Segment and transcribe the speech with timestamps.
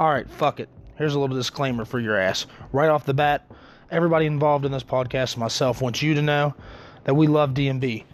[0.00, 0.70] All right, fuck it.
[0.96, 2.46] Here's a little disclaimer for your ass.
[2.72, 3.46] Right off the bat,
[3.90, 6.54] everybody involved in this podcast, myself, wants you to know
[7.04, 8.04] that we love DMB.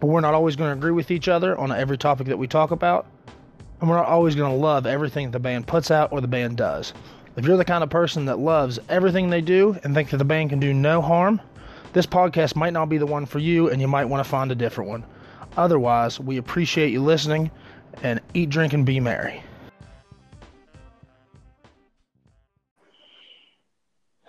[0.00, 2.46] But we're not always going to agree with each other on every topic that we
[2.46, 3.06] talk about.
[3.80, 6.56] And we're not always going to love everything the band puts out or the band
[6.56, 6.94] does.
[7.36, 10.24] If you're the kind of person that loves everything they do and think that the
[10.24, 11.38] band can do no harm,
[11.92, 14.50] this podcast might not be the one for you and you might want to find
[14.52, 15.04] a different one.
[15.58, 17.50] Otherwise, we appreciate you listening
[18.02, 19.42] and eat, drink, and be merry.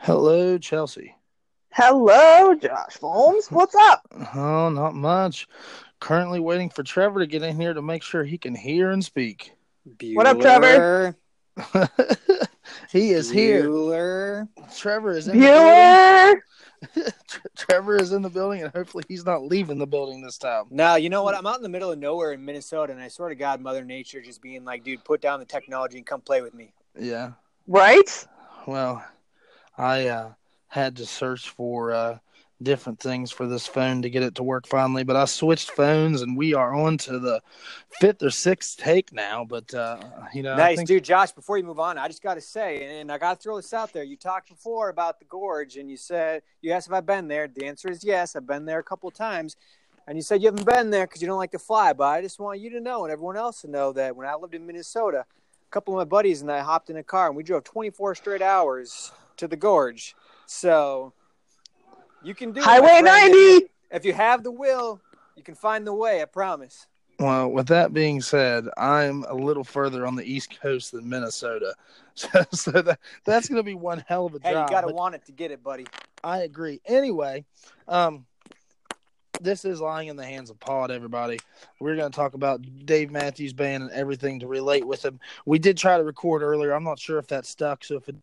[0.03, 1.15] Hello, Chelsea.
[1.69, 3.51] Hello, Josh Holmes.
[3.51, 4.01] What's up?
[4.35, 5.47] Oh, not much.
[5.99, 9.05] Currently waiting for Trevor to get in here to make sure he can hear and
[9.05, 9.53] speak.
[10.13, 11.15] What up, Trevor?
[12.91, 14.47] he is here.
[14.75, 16.41] Trevor is in the building.
[16.95, 17.13] Bueller.
[17.55, 20.65] Trevor is in the building, and hopefully he's not leaving the building this time.
[20.71, 21.35] Now, you know what?
[21.35, 23.85] I'm out in the middle of nowhere in Minnesota, and I swear to God, Mother
[23.85, 26.73] Nature just being like, dude, put down the technology and come play with me.
[26.99, 27.33] Yeah.
[27.67, 28.27] Right?
[28.65, 29.05] Well,
[29.77, 30.33] I uh,
[30.67, 32.17] had to search for uh,
[32.61, 36.21] different things for this phone to get it to work finally, but I switched phones,
[36.21, 37.41] and we are on to the
[37.99, 39.45] fifth or sixth take now.
[39.45, 39.99] But uh,
[40.33, 41.03] you know, nice, think- dude.
[41.03, 43.55] Josh, before you move on, I just got to say, and I got to throw
[43.57, 44.03] this out there.
[44.03, 47.47] You talked before about the gorge, and you said, you asked if I've been there.
[47.47, 48.35] The answer is yes.
[48.35, 49.55] I've been there a couple of times.
[50.07, 51.93] And you said you haven't been there because you don't like to fly.
[51.93, 54.35] But I just want you to know and everyone else to know that when I
[54.35, 57.35] lived in Minnesota, a couple of my buddies and I hopped in a car and
[57.35, 60.15] we drove 24 straight hours to the gorge.
[60.45, 61.13] So
[62.23, 63.67] you can do it, Highway 90.
[63.91, 65.01] If you have the will,
[65.35, 66.21] you can find the way.
[66.21, 66.87] I promise.
[67.19, 71.75] Well, with that being said, I'm a little further on the East Coast than Minnesota,
[72.15, 74.69] so, so that that's going to be one hell of a Hey, job.
[74.69, 75.85] you got to want it to get it, buddy.
[76.23, 76.81] I agree.
[76.85, 77.45] Anyway,
[77.87, 78.25] um,
[79.39, 80.89] this is lying in the hands of Pod.
[80.89, 81.39] Everybody,
[81.79, 85.19] we're going to talk about Dave Matthews Band and everything to relate with him.
[85.45, 86.73] We did try to record earlier.
[86.73, 88.21] I'm not sure if that stuck, so if it, we're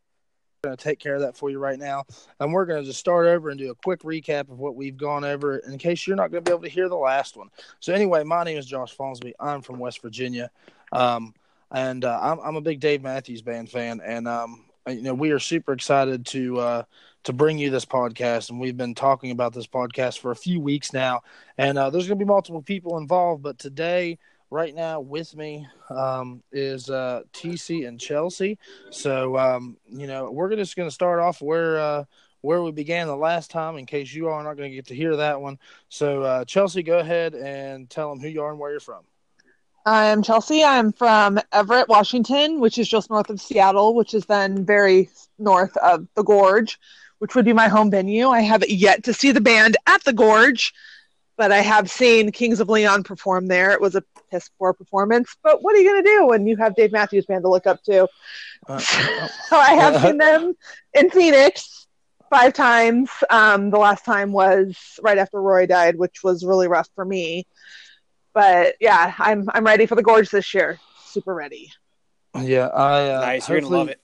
[0.62, 2.04] going to take care of that for you right now,
[2.40, 4.96] and we're going to just start over and do a quick recap of what we've
[4.96, 7.48] gone over in case you're not going to be able to hear the last one.
[7.80, 9.32] So anyway, my name is Josh Fonsby.
[9.38, 10.50] I'm from West Virginia,
[10.92, 11.32] um,
[11.70, 15.30] and uh, I'm, I'm a big Dave Matthews Band fan, and um, you know we
[15.30, 16.58] are super excited to.
[16.58, 16.82] Uh,
[17.24, 20.60] to bring you this podcast, and we've been talking about this podcast for a few
[20.60, 21.20] weeks now.
[21.58, 24.18] And uh, there's going to be multiple people involved, but today,
[24.50, 28.58] right now, with me um, is uh, TC and Chelsea.
[28.90, 32.04] So um, you know, we're just going to start off where uh,
[32.40, 34.94] where we began the last time, in case you are not going to get to
[34.94, 35.58] hear that one.
[35.88, 39.04] So uh, Chelsea, go ahead and tell them who you are and where you're from.
[39.86, 40.62] I'm Chelsea.
[40.62, 45.08] I'm from Everett, Washington, which is just north of Seattle, which is then very
[45.38, 46.78] north of the Gorge,
[47.20, 48.28] which would be my home venue.
[48.28, 50.74] I haven't yet to see the band at the Gorge,
[51.38, 53.70] but I have seen Kings of Leon perform there.
[53.70, 56.56] It was a piss poor performance, but what are you going to do when you
[56.56, 58.08] have Dave Matthews Band to look up to?
[58.68, 60.54] Uh, So I have seen them
[60.94, 61.86] in Phoenix
[62.30, 63.10] five times.
[63.30, 67.46] Um, the last time was right after Roy died, which was really rough for me.
[68.34, 70.78] But yeah, I'm I'm ready for the gorge this year.
[71.06, 71.72] Super ready.
[72.38, 74.00] yeah, I uh, nice, you're gonna love it.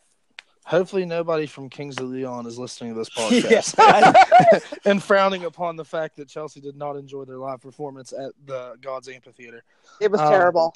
[0.67, 3.11] Hopefully, nobody from Kings of Leon is listening to this
[3.45, 3.61] Yeah.
[3.61, 4.79] podcast.
[4.87, 8.77] and frowning upon the fact that Chelsea did not enjoy their live performance at the
[8.81, 9.63] Gorge Amphitheater.
[10.01, 10.75] It was Um, terrible.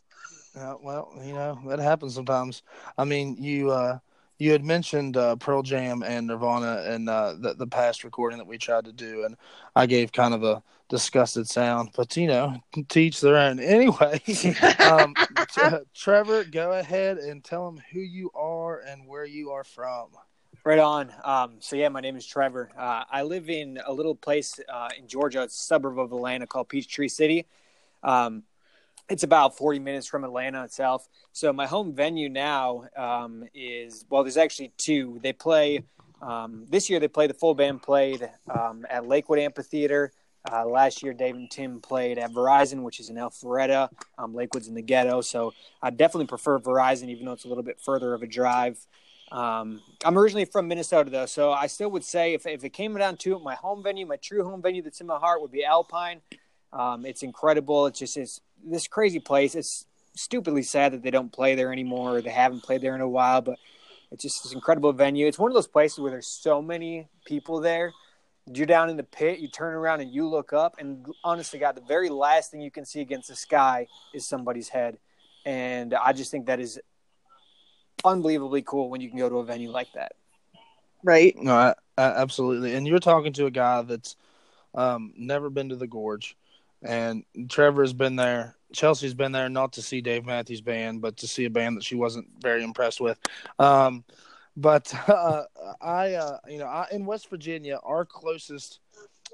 [0.58, 2.62] Uh, well, you know that happens sometimes.
[2.96, 3.98] I mean, you uh,
[4.38, 8.46] you had mentioned uh, Pearl Jam and Nirvana and uh, the the past recording that
[8.46, 9.36] we tried to do, and
[9.74, 12.56] I gave kind of a disgusted sound, but you know,
[12.88, 13.58] teach their own.
[13.68, 14.20] Anyway,
[14.80, 15.14] um,
[15.52, 15.62] t-
[15.94, 20.08] Trevor, go ahead and tell them who you are and where you are from.
[20.64, 21.12] Right on.
[21.22, 22.70] Um, so yeah, my name is Trevor.
[22.76, 27.08] Uh, I live in a little place uh, in Georgia, suburb of Atlanta called Peachtree
[27.08, 27.46] City.
[28.02, 28.42] Um,
[29.08, 31.08] it's about 40 minutes from Atlanta itself.
[31.32, 35.18] So my home venue now um, is well, there's actually two.
[35.22, 35.82] They play
[36.20, 37.00] um, this year.
[37.00, 40.12] They play the full band played um, at Lakewood Amphitheater.
[40.50, 43.90] Uh, last year, Dave and Tim played at Verizon, which is in Alpharetta.
[44.16, 45.52] Um, Lakewood's in the ghetto, so
[45.82, 48.78] I definitely prefer Verizon, even though it's a little bit further of a drive.
[49.30, 52.96] Um, I'm originally from Minnesota, though, so I still would say if, if it came
[52.96, 55.52] down to it, my home venue, my true home venue that's in my heart would
[55.52, 56.20] be Alpine.
[56.72, 57.86] Um, it's incredible.
[57.86, 59.54] It's just it's this crazy place.
[59.54, 62.16] It's stupidly sad that they don't play there anymore.
[62.16, 63.58] Or they haven't played there in a while, but
[64.10, 65.26] it's just this incredible venue.
[65.26, 67.92] It's one of those places where there's so many people there.
[68.50, 71.74] You're down in the pit, you turn around and you look up, and honestly, God,
[71.74, 74.96] the very last thing you can see against the sky is somebody's head.
[75.44, 76.80] And I just think that is
[78.06, 80.12] unbelievably cool when you can go to a venue like that.
[81.04, 81.36] Right.
[81.36, 82.74] No, I, I, absolutely.
[82.74, 84.16] And you're talking to a guy that's
[84.74, 86.34] um, never been to the gorge,
[86.82, 91.16] and Trevor has been there Chelsea's been there not to see Dave Matthews Band, but
[91.18, 93.18] to see a band that she wasn't very impressed with.
[93.58, 94.04] Um,
[94.56, 95.44] but uh,
[95.80, 98.80] I, uh, you know, I, in West Virginia, our closest,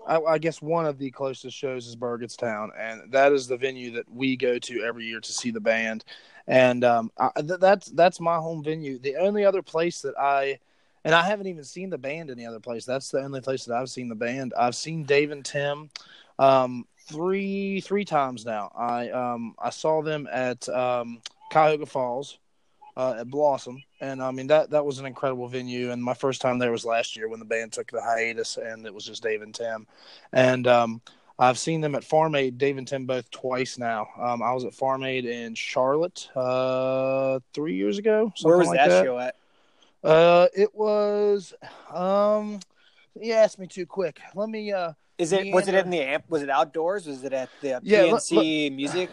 [0.06, 3.92] I, I, guess one of the closest shows is Burgettstown, and that is the venue
[3.92, 6.04] that we go to every year to see the band.
[6.46, 8.98] And um, I, th- that's that's my home venue.
[8.98, 10.58] The only other place that I,
[11.04, 12.84] and I haven't even seen the band any other place.
[12.84, 14.52] That's the only place that I've seen the band.
[14.56, 15.90] I've seen Dave and Tim.
[16.38, 18.72] Um, three three times now.
[18.76, 21.20] I um I saw them at um,
[21.50, 22.38] Cuyahoga Falls
[22.96, 25.90] uh, at Blossom, and I mean that that was an incredible venue.
[25.90, 28.86] And my first time there was last year when the band took the hiatus, and
[28.86, 29.86] it was just Dave and Tim.
[30.32, 31.00] And um,
[31.38, 34.08] I've seen them at Farm Aid, Dave and Tim both twice now.
[34.18, 38.32] Um, I was at Farm Aid in Charlotte uh, three years ago.
[38.42, 39.36] Where was like that, that, show at?
[40.02, 41.54] Uh, it was.
[41.92, 42.60] Um,
[43.20, 44.20] you asked me too quick.
[44.34, 44.72] Let me.
[44.72, 46.24] Uh, is it was it in the amp?
[46.28, 47.06] Was it outdoors?
[47.06, 49.10] Was it at the Yeah, PNC look- look- Music?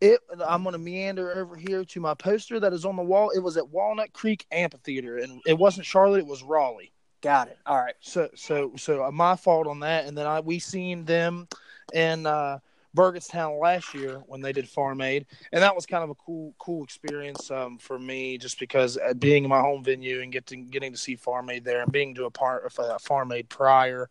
[0.00, 0.20] It.
[0.46, 3.30] I'm going to meander over here to my poster that is on the wall.
[3.30, 6.20] It was at Walnut Creek Amphitheater, and it wasn't Charlotte.
[6.20, 6.92] It was Raleigh.
[7.20, 7.58] Got it.
[7.66, 7.96] All right.
[7.98, 10.04] So, so, so uh, my fault on that.
[10.06, 11.48] And then I we seen them
[11.92, 12.60] in uh,
[12.96, 16.54] Burgettstown last year when they did Farm Aid, and that was kind of a cool,
[16.60, 20.68] cool experience um, for me, just because uh, being in my home venue and getting
[20.68, 23.48] getting to see Farm Aid there and being to a part of uh, Farm Aid
[23.48, 24.08] prior.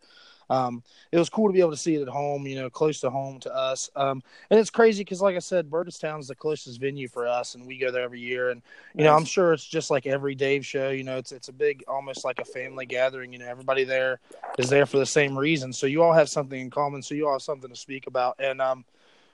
[0.50, 3.00] Um, it was cool to be able to see it at home, you know, close
[3.00, 3.90] to home to us.
[3.94, 7.66] Um, and it's crazy because, like I said, Burgettstown's the closest venue for us, and
[7.66, 8.50] we go there every year.
[8.50, 8.62] And
[8.94, 10.90] you know, I'm sure it's just like every Dave show.
[10.90, 13.32] You know, it's it's a big, almost like a family gathering.
[13.32, 14.20] You know, everybody there
[14.58, 15.72] is there for the same reason.
[15.72, 17.02] So you all have something in common.
[17.02, 18.36] So you all have something to speak about.
[18.38, 18.84] And um,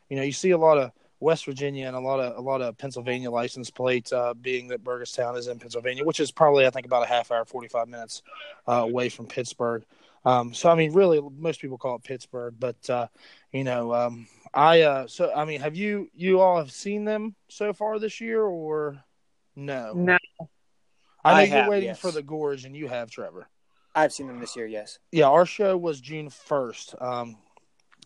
[0.09, 0.91] you know, you see a lot of
[1.21, 4.85] West Virginia and a lot of a lot of Pennsylvania license plates, uh, being that
[4.85, 7.89] Burgettstown is in Pennsylvania, which is probably I think about a half hour, forty five
[7.89, 8.23] minutes
[8.69, 9.85] uh, away from Pittsburgh.
[10.25, 13.09] Um, so I mean, really, most people call it Pittsburgh, but uh,
[13.53, 17.35] you know, um, I uh, so I mean, have you you all have seen them
[17.49, 19.03] so far this year or
[19.57, 19.93] no?
[19.95, 20.19] No.
[21.27, 21.99] I know I you're have, waiting yes.
[21.99, 23.49] for the gorge, and you have Trevor.
[23.95, 24.67] I've seen them this year.
[24.67, 24.99] Yes.
[25.13, 26.95] Yeah, our show was June first.
[27.01, 27.39] Um,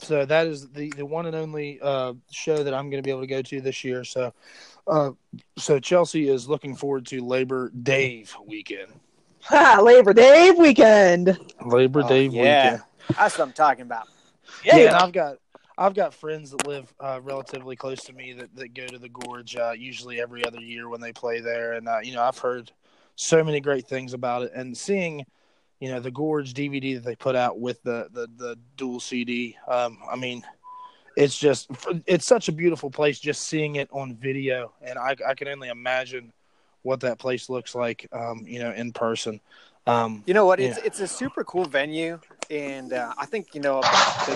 [0.01, 3.11] so that is the the one and only uh, show that I'm going to be
[3.11, 4.05] able to go to this year.
[4.05, 4.33] So,
[4.87, 5.11] uh,
[5.57, 8.93] so Chelsea is looking forward to Labor Dave weekend.
[9.45, 11.39] Ha, Labor Day weekend.
[11.65, 12.71] Labor Oh, yeah.
[12.73, 12.83] weekend.
[13.17, 14.09] That's what I'm talking about.
[14.65, 14.87] Yeah, Yeah.
[14.89, 15.37] and I've got
[15.77, 19.09] I've got friends that live uh, relatively close to me that, that go to the
[19.09, 22.39] Gorge uh, usually every other year when they play there, and uh, you know I've
[22.39, 22.73] heard
[23.15, 25.25] so many great things about it, and seeing
[25.81, 29.57] you know the Gorge DVD that they put out with the the, the dual CD.
[29.69, 30.43] Um, I mean,
[31.17, 31.71] it's just
[32.07, 35.69] it's such a beautiful place just seeing it on video, and I I can only
[35.69, 36.33] imagine
[36.89, 39.41] what that place looks like, um, you know, in person.
[39.87, 40.59] Um, You know what?
[40.59, 40.69] Yeah.
[40.69, 42.19] It's it's a super cool venue,
[42.51, 43.81] and uh, I think you know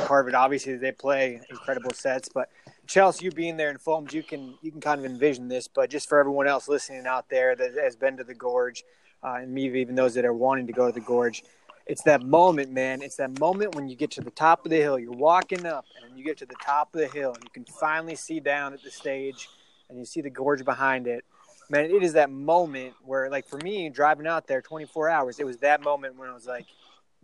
[0.06, 0.34] part of it.
[0.34, 2.50] Obviously, they play incredible sets, but
[2.87, 5.66] Chelsea, you being there in Foams, you can you can kind of envision this.
[5.66, 8.84] But just for everyone else listening out there that has been to the Gorge,
[9.25, 11.43] uh, and maybe even those that are wanting to go to the Gorge,
[11.87, 13.02] it's that moment, man.
[13.02, 14.98] It's that moment when you get to the top of the hill.
[14.98, 17.64] You're walking up, and you get to the top of the hill, and you can
[17.64, 19.48] finally see down at the stage,
[19.88, 21.25] and you see the Gorge behind it
[21.72, 25.46] man, it is that moment where, like, for me, driving out there 24 hours, it
[25.46, 26.66] was that moment when I was like,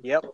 [0.00, 0.24] "Yep,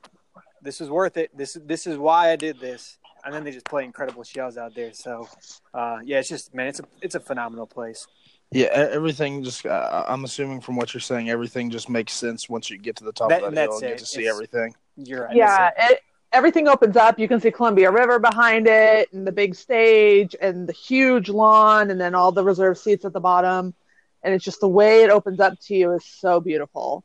[0.63, 1.37] this is worth it.
[1.37, 4.75] This this is why I did this." And then they just play incredible shows out
[4.75, 4.93] there.
[4.93, 5.29] So,
[5.73, 8.07] uh, yeah, it's just man, it's a it's a phenomenal place.
[8.53, 9.67] Yeah, e- everything just.
[9.67, 13.05] Uh, I'm assuming from what you're saying, everything just makes sense once you get to
[13.05, 14.75] the top That- of that hill that's and get to see It's- everything.
[14.97, 15.35] You're right.
[15.35, 15.93] Yeah, it.
[15.93, 16.01] it,
[16.33, 17.19] everything opens up.
[17.19, 21.91] You can see Columbia River behind it, and the big stage, and the huge lawn,
[21.91, 23.75] and then all the reserved seats at the bottom.
[24.25, 27.05] And it's just the way it opens up to you is so beautiful.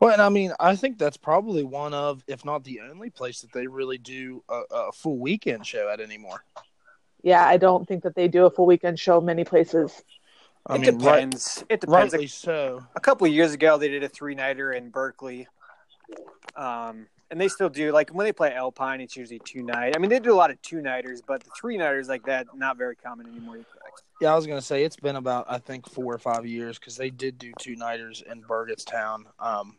[0.00, 3.40] Well, and I mean, I think that's probably one of, if not the only place
[3.40, 6.44] that they really do a, a full weekend show at anymore.
[7.22, 10.02] Yeah, I don't think that they do a full weekend show many places.
[10.66, 11.64] I it mean, right, depends.
[11.68, 12.12] it depends.
[12.12, 12.84] rightly so.
[12.94, 15.48] a couple of years ago they did a three nighter in Berkeley.
[16.56, 19.94] Um, and they still do like when they play Alpine, it's usually two night.
[19.96, 22.46] I mean, they do a lot of two nighters, but the three nighters like that
[22.54, 23.60] not very common anymore.
[24.22, 26.96] Yeah, I was gonna say it's been about I think four or five years because
[26.96, 29.74] they did do two nighters in Burgettstown um,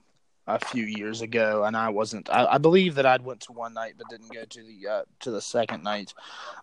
[0.48, 2.30] a few years ago, and I wasn't.
[2.30, 5.04] I, I believe that I'd went to one night but didn't go to the uh,
[5.22, 6.14] to the second night.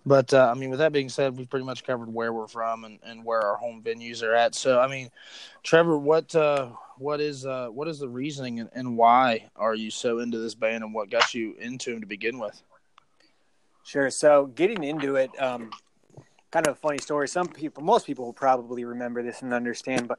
[0.04, 2.84] But uh, I mean, with that being said, we've pretty much covered where we're from
[2.84, 4.54] and, and where our home venues are at.
[4.54, 5.08] So I mean,
[5.62, 9.90] Trevor, what uh, what is uh, what is the reasoning and, and why are you
[9.90, 12.62] so into this band and what got you into them to begin with?
[13.84, 14.10] Sure.
[14.10, 15.70] So getting into it, um,
[16.50, 17.28] kind of a funny story.
[17.28, 20.18] Some people, most people will probably remember this and understand, but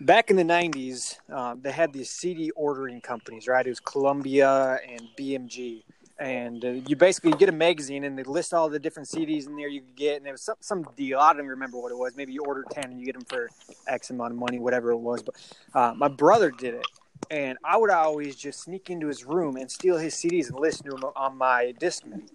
[0.00, 3.66] back in the 90s, um, they had these CD ordering companies, right?
[3.66, 5.82] It was Columbia and BMG.
[6.18, 9.56] and uh, you basically get a magazine and they list all the different CDs in
[9.56, 11.18] there you could get, and it was some, some deal.
[11.18, 12.14] I don't remember what it was.
[12.16, 13.48] Maybe you order ten and you get them for
[13.88, 15.22] X amount of money, whatever it was.
[15.22, 15.34] But
[15.74, 16.86] uh, my brother did it,
[17.30, 20.84] and I would always just sneak into his room and steal his CDs and listen
[20.84, 22.28] to them on my Discman.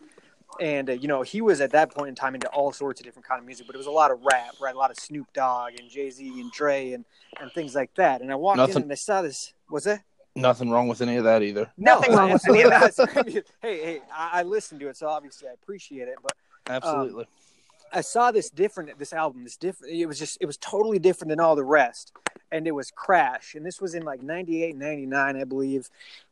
[0.59, 3.05] And uh, you know, he was at that point in time into all sorts of
[3.05, 4.73] different kind of music, but it was a lot of rap, right?
[4.73, 7.05] A lot of Snoop Dogg and Jay Z and Dre and
[7.39, 8.21] and things like that.
[8.21, 9.53] And I walked Nothing- in and I saw this.
[9.69, 9.99] Was it?
[10.35, 11.71] Nothing wrong with any of that either.
[11.77, 13.43] Nothing wrong with any any of of that.
[13.61, 16.15] hey, hey, I, I listened to it, so obviously I appreciate it.
[16.21, 16.33] But
[16.67, 17.27] Absolutely.
[17.91, 18.99] I saw this different.
[18.99, 19.93] This album, this different.
[19.93, 22.13] It was just, it was totally different than all the rest.
[22.51, 25.89] And it was Crash, and this was in like 98, 99, I believe.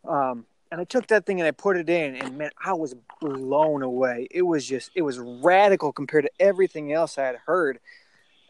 [0.08, 2.96] Um, and I took that thing and I put it in, and man, I was
[3.22, 4.28] blown away.
[4.32, 7.80] It was just, it was radical compared to everything else I had heard.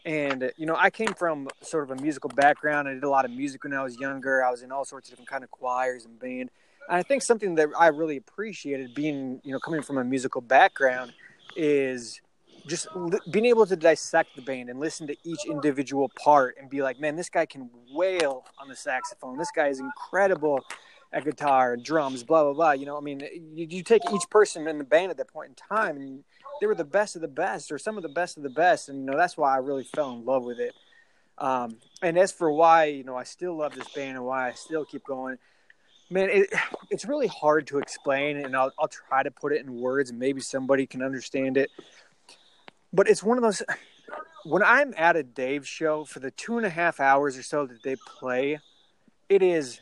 [0.04, 2.88] And uh, you know, I came from sort of a musical background.
[2.88, 4.44] I did a lot of music when I was younger.
[4.44, 6.50] I was in all sorts of different kind of choirs and band.
[6.88, 10.40] And I think something that I really appreciated being, you know, coming from a musical
[10.40, 11.12] background
[11.56, 12.20] is
[12.66, 12.88] just
[13.30, 16.98] being able to dissect the band and listen to each individual part and be like,
[17.00, 19.38] man, this guy can wail on the saxophone.
[19.38, 20.64] This guy is incredible
[21.12, 22.72] at guitar, drums, blah blah blah.
[22.72, 23.20] You know, I mean,
[23.54, 26.24] you, you take each person in the band at that point in time, and
[26.60, 28.88] they were the best of the best, or some of the best of the best,
[28.88, 30.74] and you know that's why I really fell in love with it.
[31.38, 34.52] Um, and as for why you know I still love this band and why I
[34.52, 35.38] still keep going,
[36.10, 36.52] man, it,
[36.90, 40.18] it's really hard to explain, and I'll, I'll try to put it in words, and
[40.18, 41.70] maybe somebody can understand it.
[42.92, 43.62] But it's one of those
[44.44, 47.66] when I'm at a Dave show for the two and a half hours or so
[47.66, 48.58] that they play,
[49.28, 49.80] it is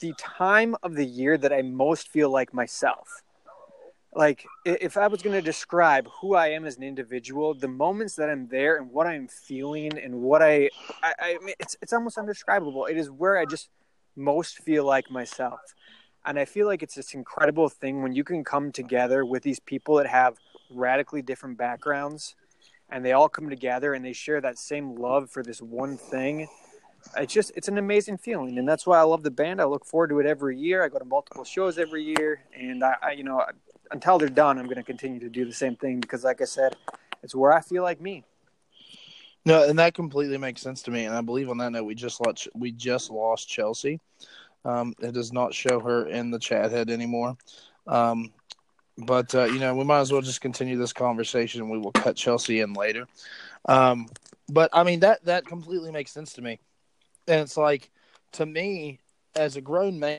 [0.00, 3.22] the time of the year that I most feel like myself.
[4.14, 8.16] Like if I was going to describe who I am as an individual, the moments
[8.16, 10.70] that I'm there and what I'm feeling and what I,
[11.02, 12.86] I, I mean, it's it's almost undescribable.
[12.86, 13.68] It is where I just
[14.16, 15.60] most feel like myself,
[16.24, 19.60] and I feel like it's this incredible thing when you can come together with these
[19.60, 20.38] people that have
[20.70, 22.34] radically different backgrounds,
[22.88, 26.48] and they all come together and they share that same love for this one thing
[27.16, 29.84] it's just it's an amazing feeling and that's why i love the band i look
[29.84, 33.10] forward to it every year i go to multiple shows every year and i, I
[33.12, 33.44] you know
[33.90, 36.44] until they're done i'm going to continue to do the same thing because like i
[36.44, 36.76] said
[37.22, 38.24] it's where i feel like me
[39.44, 41.04] No, and that completely makes sense to me.
[41.04, 44.00] And I believe on that note, we just lost we just lost Chelsea.
[44.64, 47.36] Um, it does not show her in the chat head anymore.
[47.86, 48.32] Um,
[48.98, 52.16] but uh, you know, we might as well just continue this conversation, we will cut
[52.16, 53.06] Chelsea in later.
[53.68, 54.08] Um,
[54.48, 56.58] but I mean that that completely makes sense to me.
[57.28, 57.90] And it's like
[58.32, 59.00] to me,
[59.34, 60.18] as a grown man,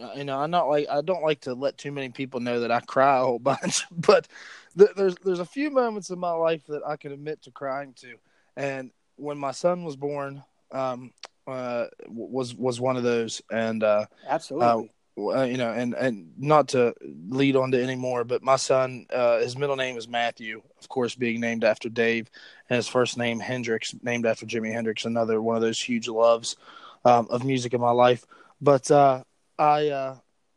[0.00, 2.60] uh, you know, I'm not like I don't like to let too many people know
[2.60, 4.28] that I cry a whole bunch, but
[4.76, 7.94] th- there's there's a few moments in my life that I can admit to crying
[8.00, 8.16] to,
[8.56, 10.42] and when my son was born,
[10.72, 11.12] um,
[11.46, 16.68] uh, was was one of those, and uh, absolutely uh, you know, and and not
[16.68, 16.94] to
[17.28, 20.88] lead on to any more, but my son, uh, his middle name is Matthew, of
[20.88, 22.30] course, being named after Dave,
[22.68, 26.56] and his first name Hendrix, named after Jimi Hendrix, another one of those huge loves
[27.04, 28.26] um, of music in my life.
[28.60, 29.22] But uh,
[29.58, 30.16] I, uh,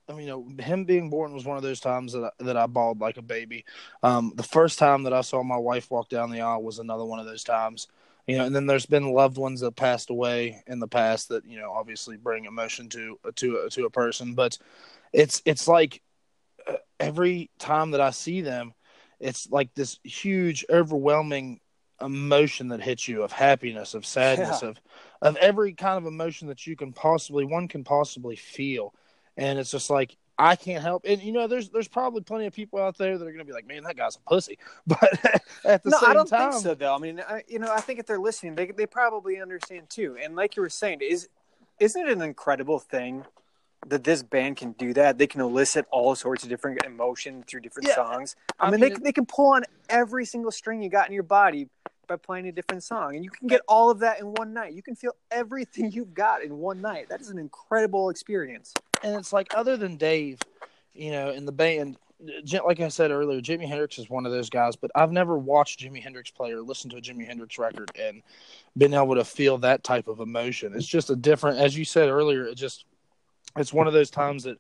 [0.10, 2.58] I mean, you know, him being born was one of those times that I, that
[2.58, 3.64] I bawled like a baby.
[4.04, 7.06] Um, the first time that I saw my wife walk down the aisle was another
[7.06, 7.88] one of those times.
[8.30, 11.46] You know, and then there's been loved ones that passed away in the past that
[11.46, 14.56] you know obviously bring emotion to to to a person, but
[15.12, 16.04] it's it's like
[16.68, 18.74] uh, every time that I see them,
[19.20, 21.60] it's like this huge, overwhelming
[22.00, 24.70] emotion that hits you of happiness, of sadness, Yeah.
[24.70, 24.82] of
[25.24, 28.94] of every kind of emotion that you can possibly one can possibly feel,
[29.38, 31.04] and it's just like I can't help.
[31.06, 33.46] And you know, there's there's probably plenty of people out there that are going to
[33.46, 36.52] be like, "Man, that guy's a pussy," but at the no, same I don't time,
[36.54, 36.74] think so.
[36.74, 39.90] Though I mean, I, you know, I think if they're listening, they they probably understand
[39.90, 40.18] too.
[40.22, 41.28] And like you were saying, is
[41.80, 43.26] isn't it an incredible thing
[43.88, 45.18] that this band can do that?
[45.18, 47.96] They can elicit all sorts of different emotion through different Yeah.
[47.96, 48.36] songs.
[48.60, 51.08] I, I mean, mean, they it- they can pull on every single string you got
[51.08, 51.68] in your body
[52.08, 54.74] by playing a different song, and you can get all of that in one night.
[54.74, 57.10] You can feel everything you've got in one night.
[57.10, 58.74] That is an incredible experience.
[59.04, 60.40] And it's like other than Dave,
[60.94, 61.98] you know, in the band,
[62.66, 64.76] like I said earlier, Jimi Hendrix is one of those guys.
[64.76, 68.22] But I've never watched Jimi Hendrix play or listened to a Jimi Hendrix record and
[68.78, 70.74] been able to feel that type of emotion.
[70.76, 72.46] It's just a different, as you said earlier.
[72.46, 72.86] It just,
[73.56, 74.58] it's one of those times that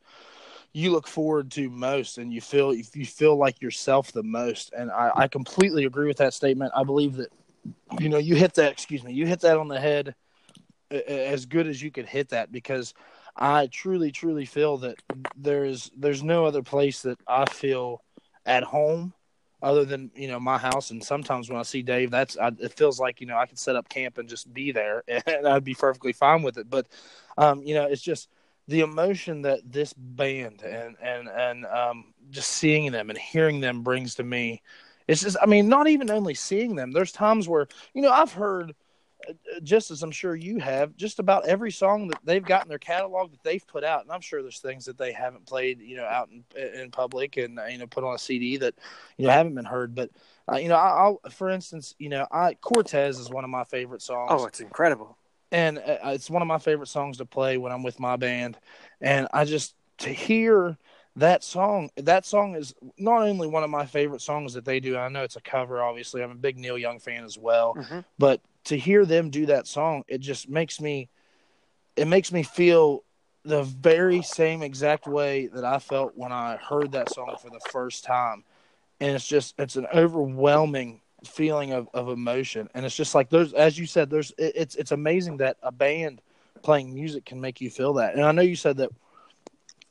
[0.72, 4.72] you look forward to most, and you feel you feel like yourself the most.
[4.78, 6.72] And I, I completely agree with that statement.
[6.76, 7.32] I believe that,
[8.00, 8.72] you know, you hit that.
[8.72, 10.16] Excuse me, you hit that on the head
[10.92, 12.94] as good as you could hit that because
[13.40, 15.02] I truly, truly feel that
[15.36, 18.04] there's there's no other place that I feel
[18.46, 19.14] at home
[19.62, 20.92] other than you know my house.
[20.92, 23.58] And sometimes when I see Dave, that's I, it feels like you know I could
[23.60, 26.70] set up camp and just be there, and I'd be perfectly fine with it.
[26.70, 26.88] But
[27.38, 28.30] um, you know, it's just
[28.68, 33.84] the emotion that this band and and and um, just seeing them and hearing them
[33.84, 34.62] brings to me.
[35.08, 36.92] It's just, I mean, not even only seeing them.
[36.92, 38.76] There's times where you know I've heard
[39.64, 42.80] just as I'm sure you have, just about every song that they've got in their
[42.80, 45.98] catalog that they've put out, and I'm sure there's things that they haven't played, you
[45.98, 46.44] know, out in,
[46.80, 48.76] in public and you know put on a CD that
[49.18, 49.94] you know haven't been heard.
[49.94, 50.10] But
[50.52, 53.64] uh, you know, I, will for instance, you know, I Cortez is one of my
[53.64, 54.30] favorite songs.
[54.32, 55.18] Oh, it's incredible
[55.52, 58.58] and uh, it's one of my favorite songs to play when I'm with my band.
[59.02, 60.78] And I just to hear
[61.16, 64.98] that song, that song is not only one of my favorite songs that they do.
[64.98, 66.24] I know it's a cover, obviously.
[66.24, 68.00] I'm a big Neil Young fan as well, mm-hmm.
[68.18, 71.10] but to hear them do that song, it just makes me,
[71.96, 73.04] it makes me feel
[73.44, 77.60] the very same exact way that I felt when I heard that song for the
[77.72, 78.44] first time.
[79.00, 82.70] And it's just, it's an overwhelming feeling of, of emotion.
[82.76, 85.72] And it's just like there's as you said there's it, it's it's amazing that a
[85.72, 86.22] band
[86.62, 88.14] playing music can make you feel that.
[88.16, 88.90] And i know you said that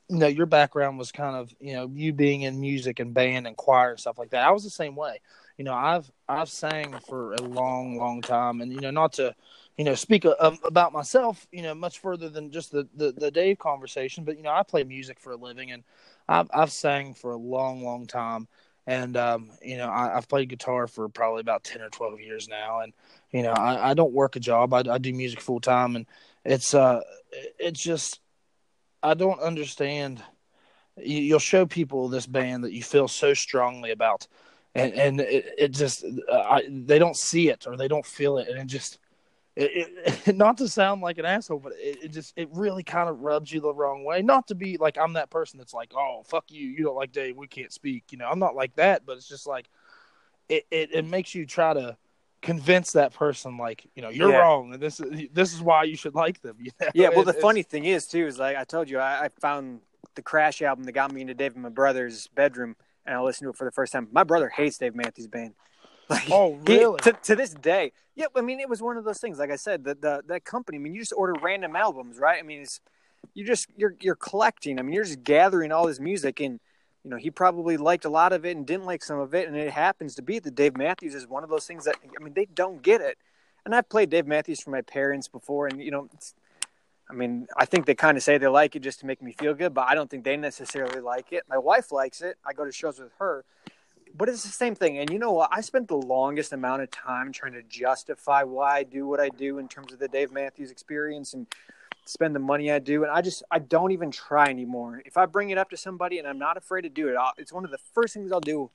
[0.08, 3.46] you know your background was kind of you know you being in music and band
[3.46, 4.46] and choir and stuff like that.
[4.46, 5.20] I was the same way
[5.58, 8.62] you know i've i've sang for a long long time.
[8.62, 9.34] And you know not to
[9.76, 13.12] you know speak a, a, about myself you know much further than just the, the
[13.12, 15.82] the dave conversation but you know i play music for a living and
[16.28, 18.48] i've i've sang for a long long time.
[18.86, 22.48] And um, you know I, have played guitar for probably about 10 or 12 years
[22.48, 22.80] now.
[22.80, 22.94] And
[23.32, 24.72] you know i, I don't work a job.
[24.72, 25.96] I, I do music full time.
[25.96, 26.06] And
[26.44, 27.00] it's uh
[27.58, 28.20] it's just
[29.02, 30.22] i don't understand.
[30.96, 34.26] You, you'll show people this band that you feel so strongly about
[34.78, 38.38] and and it, it just uh, I, they don't see it or they don't feel
[38.38, 38.98] it and it just
[39.56, 39.90] it,
[40.26, 43.20] it, not to sound like an asshole, but it, it, just it really kind of
[43.20, 44.22] rubs you the wrong way.
[44.22, 47.12] Not to be like I'm that person that's like, oh fuck you, you don't like
[47.12, 48.04] Dave, we can't speak.
[48.10, 49.68] You know, I'm not like that, but it's just like
[50.48, 51.96] it it, it makes you try to
[52.40, 54.38] convince that person like you know you're yeah.
[54.38, 56.56] wrong and this is this is why you should like them.
[56.60, 56.88] You know?
[56.94, 57.08] Yeah.
[57.08, 59.80] Well, the funny thing is too is like I told you I, I found
[60.14, 62.76] the Crash album that got me into Dave and my brother's bedroom,
[63.08, 64.08] and I listened to it for the first time.
[64.12, 65.54] My brother hates Dave Matthews Band.
[66.10, 66.98] Like, oh, really?
[67.04, 68.28] He, to, to this day, yeah.
[68.34, 69.38] I mean, it was one of those things.
[69.38, 70.78] Like I said, the, the that company.
[70.78, 72.38] I mean, you just order random albums, right?
[72.38, 72.80] I mean, it's
[73.34, 74.78] you just you're you're collecting.
[74.78, 76.60] I mean, you're just gathering all this music, and
[77.04, 79.48] you know, he probably liked a lot of it and didn't like some of it,
[79.48, 82.24] and it happens to be that Dave Matthews is one of those things that I
[82.24, 83.18] mean, they don't get it.
[83.66, 86.08] And I've played Dave Matthews for my parents before, and you know,
[87.10, 89.32] I mean, I think they kind of say they like it just to make me
[89.32, 91.44] feel good, but I don't think they necessarily like it.
[91.48, 92.36] My wife likes it.
[92.44, 93.44] I go to shows with her,
[94.14, 94.98] but it's the same thing.
[94.98, 95.48] And you know what?
[95.50, 99.30] I spent the longest amount of time trying to justify why I do what I
[99.30, 101.46] do in terms of the Dave Matthews experience and
[102.04, 103.04] spend the money I do.
[103.04, 105.02] And I just, I don't even try anymore.
[105.06, 107.32] If I bring it up to somebody and I'm not afraid to do it, I'll,
[107.38, 108.70] it's one of the first things I'll do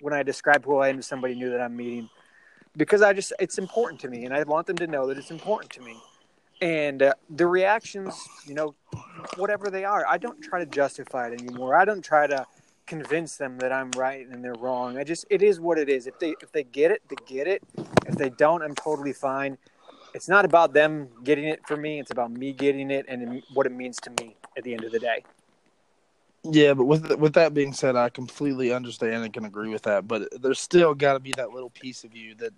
[0.00, 2.08] when I describe who I am to somebody new that I'm meeting
[2.74, 5.30] because I just, it's important to me and I want them to know that it's
[5.30, 5.96] important to me.
[6.60, 8.74] And uh, the reactions, you know,
[9.36, 11.76] whatever they are, I don't try to justify it anymore.
[11.76, 12.46] I don't try to,
[12.86, 14.96] convince them that I'm right and they're wrong.
[14.96, 16.06] I just it is what it is.
[16.06, 17.62] If they if they get it, they get it.
[18.06, 19.58] If they don't, I'm totally fine.
[20.14, 22.00] It's not about them getting it for me.
[22.00, 24.92] It's about me getting it and what it means to me at the end of
[24.92, 25.24] the day.
[26.44, 30.06] Yeah, but with with that being said, I completely understand and can agree with that.
[30.06, 32.52] But there's still got to be that little piece of you that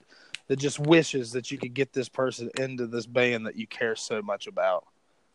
[0.48, 3.94] that just wishes that you could get this person into this band that you care
[3.94, 4.84] so much about.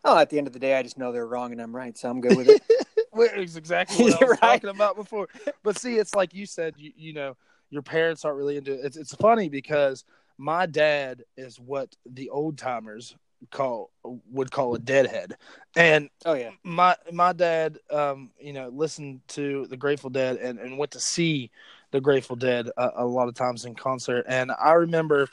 [0.04, 1.98] Oh, at the end of the day, I just know they're wrong and I'm right,
[1.98, 2.62] so I'm good with it.
[3.16, 4.40] it's exactly what I was right.
[4.40, 5.30] talking about before.
[5.64, 7.38] But see, it's like you said, you, you know,
[7.70, 8.82] your parents aren't really into it.
[8.84, 10.04] It's, it's funny because
[10.38, 13.16] my dad is what the old timers
[13.52, 13.92] call
[14.32, 15.36] would call a deadhead
[15.76, 20.60] and oh yeah my my dad um you know listened to the grateful dead and,
[20.60, 21.52] and went to see
[21.94, 25.30] the grateful dead a, a lot of times in concert and i remember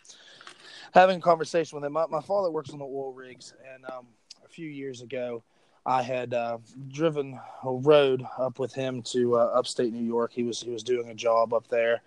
[0.95, 4.07] having a conversation with him my, my father works on the oil rigs and um
[4.45, 5.43] a few years ago
[5.87, 10.33] I had uh, driven a road up with him to uh, upstate New York.
[10.33, 12.03] He was he was doing a job up there,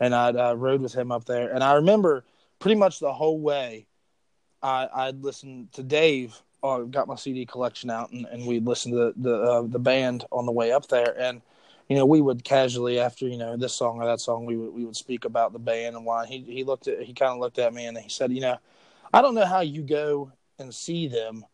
[0.00, 1.52] and I uh, rode with him up there.
[1.52, 2.24] And I remember
[2.58, 3.86] pretty much the whole way,
[4.62, 6.40] I I'd listened to Dave.
[6.62, 9.78] Uh, got my CD collection out, and, and we'd listen to the the, uh, the
[9.78, 11.14] band on the way up there.
[11.20, 11.42] And
[11.88, 14.72] you know, we would casually after you know this song or that song, we would
[14.74, 16.26] we would speak about the band and why.
[16.26, 18.58] He he looked at he kind of looked at me and he said, you know,
[19.12, 21.44] I don't know how you go and see them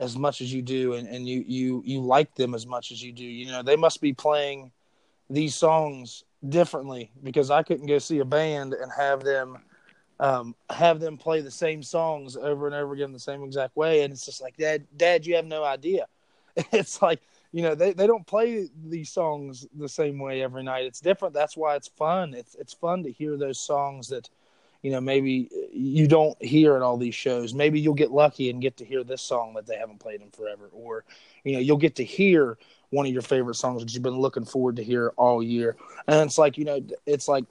[0.00, 3.02] as much as you do and, and you, you you like them as much as
[3.02, 3.24] you do.
[3.24, 4.72] You know, they must be playing
[5.30, 9.58] these songs differently because I couldn't go see a band and have them
[10.20, 14.02] um, have them play the same songs over and over again the same exact way.
[14.02, 16.06] And it's just like, Dad, Dad, you have no idea.
[16.72, 17.20] It's like,
[17.54, 20.86] you know, they, they don't play these songs the same way every night.
[20.86, 21.34] It's different.
[21.34, 22.34] That's why it's fun.
[22.34, 24.28] It's it's fun to hear those songs that
[24.82, 27.54] you know maybe you don't hear at all these shows.
[27.54, 30.30] Maybe you'll get lucky and get to hear this song that they haven't played in
[30.30, 31.04] forever, or
[31.44, 32.58] you know you'll get to hear
[32.90, 35.76] one of your favorite songs that you've been looking forward to hear all year.
[36.08, 37.44] And it's like you know it's like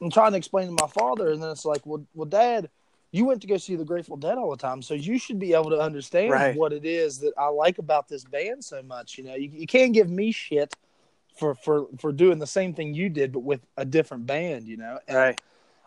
[0.00, 2.70] I'm trying to explain to my father, and then it's like, well, well, Dad,
[3.12, 5.52] you went to go see the Grateful Dead all the time, so you should be
[5.52, 6.56] able to understand Right.
[6.56, 9.18] what it is that I like about this band so much.
[9.18, 10.74] You know, you, you can't give me shit
[11.36, 14.66] for for for doing the same thing you did, but with a different band.
[14.66, 15.40] You know, and, Right.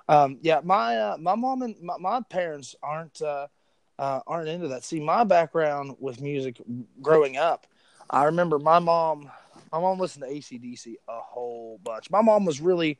[0.07, 3.47] um, yeah, my uh, my mom and my, my parents aren't uh,
[3.97, 4.83] uh, aren't into that.
[4.83, 6.61] See, my background with music
[7.01, 7.65] growing up,
[8.09, 9.31] I remember my mom.
[9.71, 12.09] My mom listened to ACDC a whole bunch.
[12.09, 12.97] My mom was really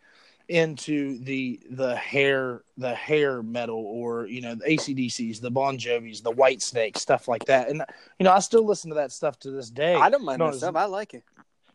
[0.48, 6.22] into the the hair the hair metal or you know the ACDCs, the Bon Jovis,
[6.22, 7.70] the Whitesnake stuff like that.
[7.70, 7.84] And
[8.20, 9.96] you know I still listen to that stuff to this day.
[9.96, 10.76] I don't mind that stuff.
[10.76, 11.24] I like it.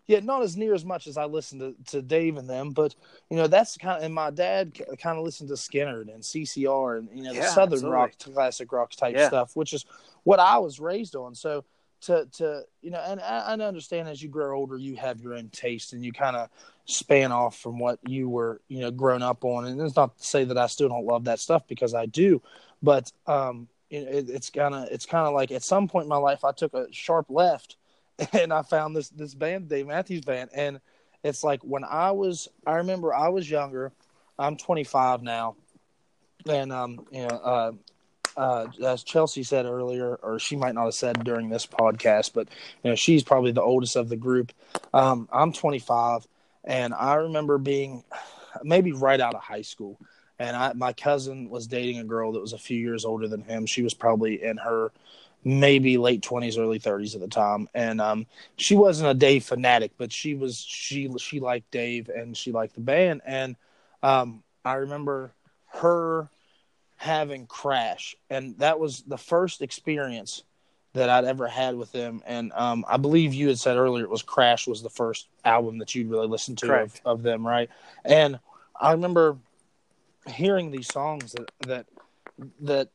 [0.07, 2.95] yeah, not as near as much as I listen to, to Dave and them, but
[3.31, 6.99] you know that's kind of and my dad kind of listened to Skynyrd and CCR
[6.99, 7.91] and you know the Yeah, Southern absolutely.
[7.91, 9.29] rock, classic rock type Yeah.
[9.29, 9.85] stuff, which is
[10.25, 11.35] what I was raised on.
[11.35, 11.65] So
[12.03, 15.35] to to you know, and I, I understand as you grow older, you have your
[15.35, 16.49] own taste and you kind of
[16.91, 19.67] span off from what you were you know grown up on.
[19.67, 22.43] And it's not to say that I still don't love that stuff because I do,
[22.83, 26.09] but um, it, it, it's kind of it's kind of like at some point in
[26.09, 27.77] my life I took a sharp left
[28.33, 30.81] and I found this this band, Dave Matthews Band, and
[31.23, 33.93] it's like when I was, I remember I was younger.
[34.39, 35.57] I'm 25 now,
[36.49, 37.73] and um, you know, uh,
[38.37, 42.49] uh, as Chelsea said earlier, or she might not have said during this podcast, but
[42.83, 44.53] you know, she's probably the oldest of the group.
[44.95, 46.27] Um, I'm 25,
[46.65, 48.05] and I remember being
[48.63, 49.99] maybe right out of high school,
[50.39, 53.43] and I my cousin was dating a girl that was a few years older than
[53.43, 53.67] him.
[53.67, 54.93] She was probably in her
[55.45, 59.93] maybe late 20s early 30s at the time and um she wasn't a dave fanatic
[59.97, 63.57] but she was she she liked dave and she liked the band and
[64.03, 65.33] um i remember
[65.69, 66.29] her
[66.97, 70.43] having crash and that was the first experience
[70.93, 74.11] that i'd ever had with them and um i believe you had said earlier it
[74.11, 77.71] was crash was the first album that you'd really listened to of, of them right
[78.05, 78.39] and
[78.81, 79.37] i remember
[80.29, 81.87] hearing these songs that that
[82.61, 82.89] that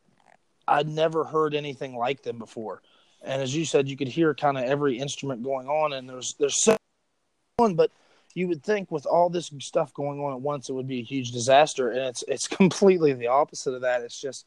[0.67, 2.81] I'd never heard anything like them before.
[3.21, 6.36] And as you said, you could hear kind of every instrument going on, and there's
[6.39, 6.77] there's so
[7.58, 7.91] one, but
[8.34, 11.03] you would think with all this stuff going on at once, it would be a
[11.03, 14.01] huge disaster, and it's it's completely the opposite of that.
[14.01, 14.45] It's just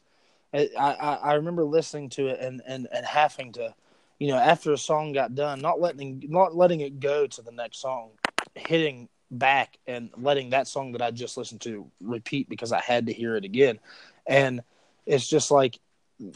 [0.53, 3.73] I I, remember listening to it and, and and having to,
[4.19, 7.51] you know, after a song got done, not letting not letting it go to the
[7.51, 8.11] next song,
[8.55, 13.07] hitting back and letting that song that I just listened to repeat because I had
[13.07, 13.79] to hear it again,
[14.27, 14.61] and
[15.05, 15.79] it's just like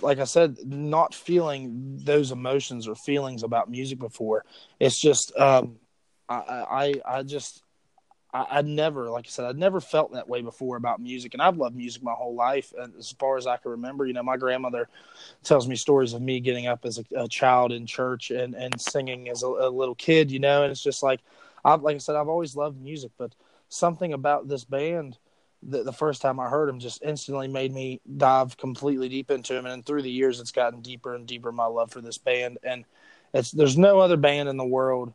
[0.02, 4.46] like I said, not feeling those emotions or feelings about music before.
[4.80, 5.78] It's just, um,
[6.30, 7.63] I, I, I just,
[8.34, 11.42] I, I never, like I said, I'd never felt that way before about music, and
[11.42, 14.24] I've loved music my whole life, and as far as I can remember, you know,
[14.24, 14.90] my grandmother
[15.44, 18.80] tells me stories of me getting up as a, a child in church and and
[18.80, 21.22] singing as a, a little kid, you know, and it's just like,
[21.64, 23.36] I, like I said, I've always loved music, but
[23.70, 25.18] something about this band
[25.66, 29.56] the, the first time I heard him just instantly made me dive completely deep into
[29.56, 29.66] him.
[29.66, 32.58] And through the years, it's gotten deeper and deeper my love for this band.
[32.64, 32.86] And
[33.34, 35.14] it's there's no other band in the world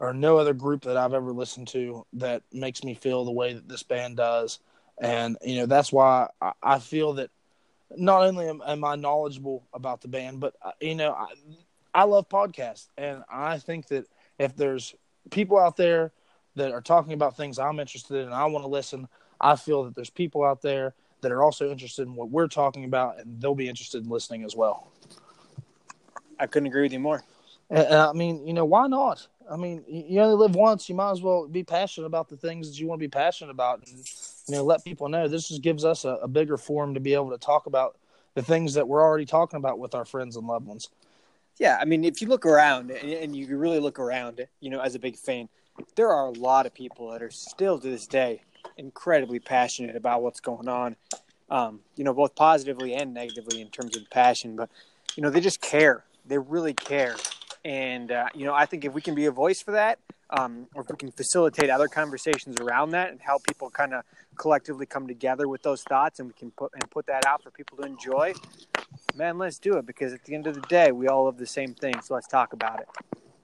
[0.00, 3.52] or no other group that I've ever listened to that makes me feel the way
[3.52, 4.58] that this band does.
[4.98, 7.30] And you know that's why I, I feel that
[7.96, 11.26] not only am, am I knowledgeable about the band, but uh, you know I,
[11.94, 14.06] I love podcasts, and I think that
[14.38, 14.94] if there's
[15.30, 16.12] people out there
[16.56, 19.08] that are talking about things I'm interested in and I want to listen,
[19.40, 22.84] I feel that there's people out there that are also interested in what we're talking
[22.84, 24.90] about, and they'll be interested in listening as well.
[26.38, 27.22] I couldn't agree with you more.
[27.68, 29.26] And, and I mean, you know, why not?
[29.50, 30.88] I mean, you only live once.
[30.88, 33.50] You might as well be passionate about the things that you want to be passionate
[33.50, 33.98] about, and
[34.46, 35.26] you know, let people know.
[35.26, 37.96] This just gives us a, a bigger forum to be able to talk about
[38.34, 40.88] the things that we're already talking about with our friends and loved ones.
[41.58, 44.80] Yeah, I mean, if you look around and, and you really look around, you know,
[44.80, 45.48] as a big fan,
[45.96, 48.42] there are a lot of people that are still to this day
[48.76, 50.96] incredibly passionate about what's going on.
[51.50, 54.70] Um, you know, both positively and negatively in terms of passion, but
[55.16, 56.04] you know, they just care.
[56.24, 57.16] They really care,
[57.64, 59.98] and uh, you know, I think if we can be a voice for that,
[60.30, 64.04] um, or if we can facilitate other conversations around that and help people kind of
[64.36, 67.50] collectively come together with those thoughts, and we can put and put that out for
[67.50, 68.32] people to enjoy,
[69.14, 71.46] man, let's do it because at the end of the day, we all love the
[71.46, 72.00] same thing.
[72.02, 72.88] So let's talk about it.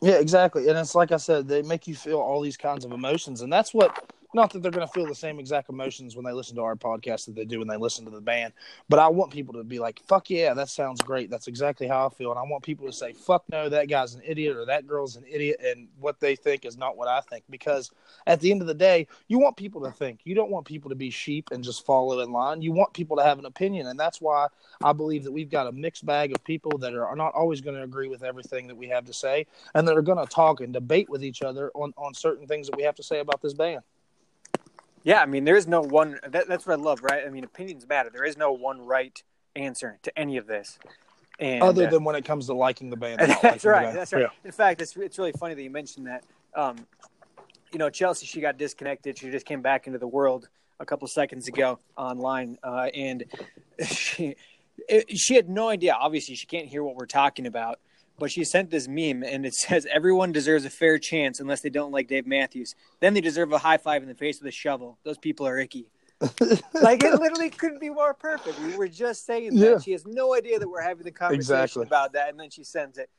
[0.01, 0.69] Yeah, exactly.
[0.69, 3.53] And it's like I said, they make you feel all these kinds of emotions, and
[3.53, 6.57] that's what Not that they're going to feel the same exact emotions when they listen
[6.57, 8.53] to our podcast that they do when they listen to the band,
[8.87, 11.31] but I want people to be like, "Fuck yeah, that sounds great.
[11.31, 14.15] That's exactly how I feel." And I want people to say, "Fuck no, that guy's
[14.15, 17.23] an idiot or that girl's an idiot," and what they think is not what I
[17.23, 17.45] think.
[17.49, 17.91] Because
[18.27, 20.21] at the end of the day, you want people to think.
[20.25, 22.61] You don't want people to be sheep and just follow in line.
[22.61, 24.49] You want people to have an opinion, and that's why
[24.85, 27.77] I believe that we've got a mixed bag of people that are not always going
[27.77, 30.61] to agree with everything that we have to say, and that are going to talk
[30.61, 33.41] and debate with each other on on certain things that we have to say about
[33.41, 33.81] this band.
[35.07, 36.19] Yeah, I mean, there is no one.
[36.29, 37.23] That, that's what I love, right?
[37.25, 38.11] I mean, opinions matter.
[38.13, 39.23] There is no one right
[39.55, 40.81] answer to any of this.
[41.39, 43.21] And, Other uh, than when it comes to liking the band.
[43.43, 43.95] that's right.
[43.95, 44.23] That's right.
[44.23, 44.29] Yeah.
[44.45, 46.25] In fact, it's it's really funny that you mentioned that.
[46.57, 46.89] Um,
[47.71, 49.17] you know, Chelsea, she got disconnected.
[49.17, 50.49] She just came back into the world
[50.81, 53.25] a couple seconds ago online, uh, and
[53.87, 54.35] she
[54.89, 55.93] it, she had no idea.
[55.95, 57.79] Obviously, she can't hear what we're talking about
[58.19, 61.71] but she sent this meme and it says everyone deserves a fair chance unless they
[61.71, 62.75] don't like Dave Matthews.
[63.01, 64.99] Then they deserve a high five in the face with a shovel.
[65.05, 65.89] Those people are icky.
[66.73, 68.59] like it literally couldn't be more perfect.
[68.61, 69.71] We were just saying that.
[69.71, 69.79] Yeah.
[69.79, 71.83] She has no idea that we're having the conversation exactly.
[71.83, 73.11] about that, and then she sends it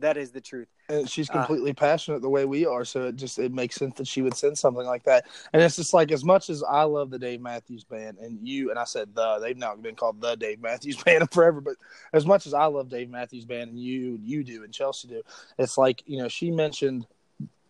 [0.00, 0.68] that is the truth.
[0.88, 3.76] And she's uh, completely uh, passionate the way we are, so it just it makes
[3.76, 5.26] sense that she would send something like that.
[5.52, 8.70] And it's just like as much as I love the Dave Matthews Band, and you
[8.70, 11.76] and I said the they've now been called the Dave Matthews Band forever, but
[12.12, 15.22] as much as I love Dave Matthews Band, and you you do, and Chelsea do,
[15.58, 17.06] it's like you know she mentioned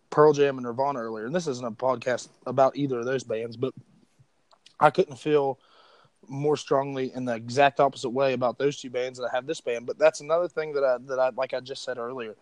[0.09, 3.57] Pearl Jam and Nirvana earlier, and this isn't a podcast about either of those bands,
[3.57, 3.73] but
[4.79, 5.59] I couldn't feel
[6.27, 9.61] more strongly in the exact opposite way about those two bands than I have this
[9.61, 9.85] band.
[9.85, 12.35] But that's another thing that I that I like I just said earlier.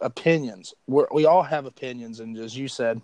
[0.00, 0.74] Opinions.
[0.86, 3.00] we we all have opinions, and as you said,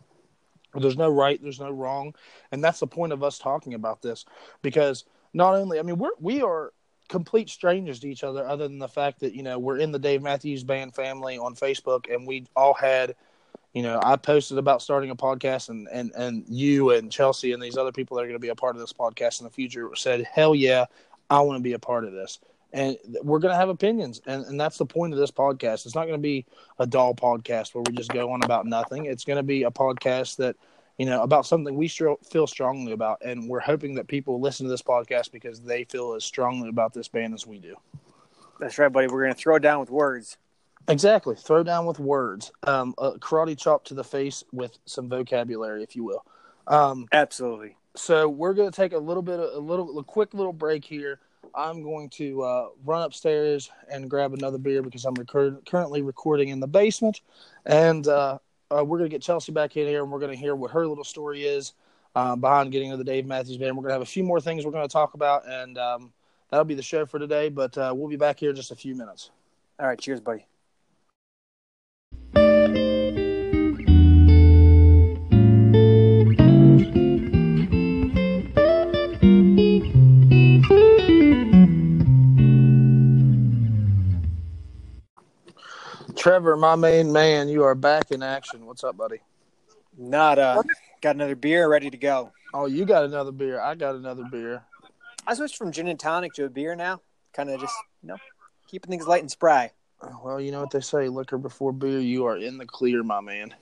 [0.74, 2.14] there's no right, there's no wrong,
[2.52, 4.24] and that's the point of us talking about this
[4.62, 6.72] because not only I mean we're we are
[7.08, 9.98] complete strangers to each other, other than the fact that you know we're in the
[9.98, 13.14] Dave Matthews Band family on Facebook, and we all had
[13.72, 17.62] you know, I posted about starting a podcast, and and and you and Chelsea and
[17.62, 19.50] these other people that are going to be a part of this podcast in the
[19.50, 20.86] future said, "Hell yeah,
[21.28, 22.38] I want to be a part of this."
[22.72, 25.86] And we're going to have opinions, and and that's the point of this podcast.
[25.86, 26.46] It's not going to be
[26.78, 29.04] a dull podcast where we just go on about nothing.
[29.04, 30.56] It's going to be a podcast that
[30.96, 34.70] you know about something we feel strongly about, and we're hoping that people listen to
[34.70, 37.76] this podcast because they feel as strongly about this band as we do.
[38.58, 39.06] That's right, buddy.
[39.06, 40.36] We're going to throw down with words.
[40.88, 41.36] Exactly.
[41.36, 42.50] Throw down with words.
[42.62, 46.24] Um, a karate chop to the face with some vocabulary, if you will.
[46.66, 47.76] Um, Absolutely.
[47.94, 50.84] So we're going to take a little bit, of, a little, a quick little break
[50.84, 51.20] here.
[51.54, 56.48] I'm going to uh, run upstairs and grab another beer because I'm record- currently recording
[56.48, 57.22] in the basement,
[57.66, 58.38] and uh,
[58.70, 60.70] uh, we're going to get Chelsea back in here, and we're going to hear what
[60.72, 61.72] her little story is
[62.14, 63.76] uh, behind getting to the Dave Matthews Band.
[63.76, 66.12] We're going to have a few more things we're going to talk about, and um,
[66.50, 67.48] that'll be the show for today.
[67.48, 69.30] But uh, we'll be back here in just a few minutes.
[69.80, 69.98] All right.
[69.98, 70.46] Cheers, buddy.
[86.18, 88.66] Trevor, my main man, you are back in action.
[88.66, 89.20] What's up, buddy?
[89.96, 90.62] Not uh
[91.00, 92.32] got another beer ready to go.
[92.52, 93.60] Oh, you got another beer.
[93.60, 94.64] I got another beer.
[95.28, 97.02] I switched from gin and tonic to a beer now.
[97.32, 98.16] Kind of just, you know,
[98.66, 99.70] keeping things light and spry.
[100.24, 103.20] Well, you know what they say, liquor before beer, you are in the clear, my
[103.20, 103.54] man.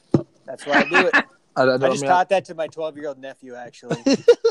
[0.47, 1.15] That's why I do it.
[1.57, 4.03] I, I, I just mean, taught that to my 12 year old nephew, actually.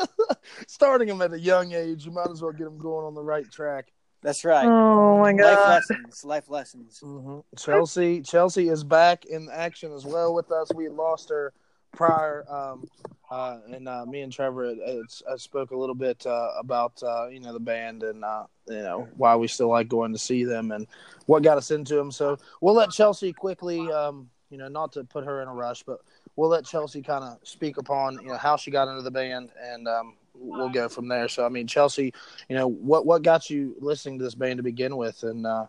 [0.67, 3.23] Starting him at a young age, you might as well get him going on the
[3.23, 3.91] right track.
[4.25, 4.65] That's right.
[4.65, 5.53] Oh my god!
[5.53, 6.25] Life lessons.
[6.25, 6.99] Life lessons.
[7.03, 7.41] Mm-hmm.
[7.57, 8.21] Chelsea.
[8.21, 10.71] Chelsea is back in action as well with us.
[10.73, 11.53] We lost her
[11.91, 12.89] prior, um,
[13.29, 17.39] uh, and uh, me and Trevor uh, spoke a little bit uh, about uh, you
[17.39, 20.71] know the band and uh, you know why we still like going to see them
[20.71, 20.87] and
[21.27, 22.11] what got us into them.
[22.11, 25.83] So we'll let Chelsea quickly, um, you know, not to put her in a rush,
[25.83, 25.99] but
[26.35, 29.51] we'll let Chelsea kind of speak upon you know how she got into the band
[29.61, 31.27] and um, we'll go from there.
[31.27, 32.13] So I mean, Chelsea,
[32.49, 35.65] you know, what what got you listening to this band to begin with, and uh,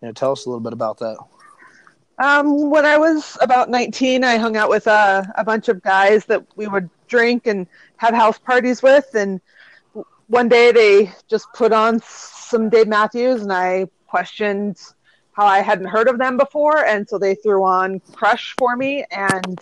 [0.00, 1.16] you know, tell us a little bit about that.
[2.20, 6.24] Um, when I was about 19, I hung out with uh, a bunch of guys
[6.26, 7.66] that we would drink and
[7.98, 9.40] have house parties with, and
[10.26, 14.80] one day they just put on some Dave Matthews, and I questioned
[15.32, 19.04] how I hadn't heard of them before, and so they threw on Crush for me,
[19.12, 19.58] and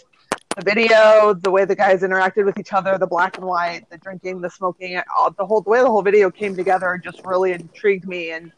[0.57, 3.99] the video, the way the guys interacted with each other, the black and white, the
[3.99, 7.53] drinking, the smoking, all, the whole the way the whole video came together just really
[7.53, 8.51] intrigued me, and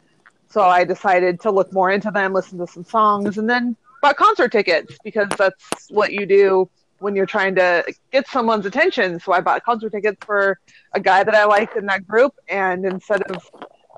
[0.49, 4.15] so I decided to look more into them, listen to some songs, and then bought
[4.15, 9.19] concert tickets because that's what you do when you're trying to get someone's attention.
[9.19, 10.57] So I bought concert tickets for
[10.93, 13.43] a guy that I liked in that group, and instead of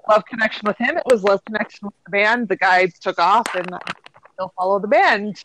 [0.09, 2.47] love connection with him, it was love connection with the band.
[2.47, 3.79] The guy took off, and I
[4.33, 5.41] still follow the band.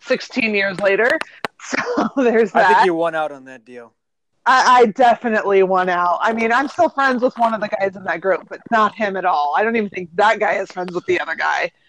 [0.00, 1.18] 16 years later.
[1.60, 2.70] So there's that.
[2.70, 3.92] I think you won out on that deal.
[4.46, 6.20] I, I definitely won out.
[6.22, 8.94] I mean, I'm still friends with one of the guys in that group, but not
[8.94, 9.54] him at all.
[9.56, 11.70] I don't even think that guy is friends with the other guy.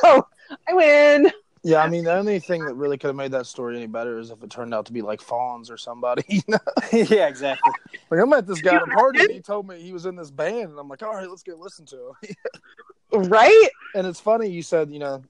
[0.00, 0.26] So
[0.68, 1.30] I win.
[1.64, 4.18] Yeah, I mean, the only thing that really could have made that story any better
[4.18, 6.42] is if it turned out to be like Fonz or somebody.
[6.92, 7.72] Yeah, exactly.
[8.10, 10.16] Like I met this guy at a party, and he told me he was in
[10.16, 13.22] this band, and I'm like, all right, let's get listen to him.
[13.30, 13.68] Right?
[13.94, 15.22] and it's funny you said, you know,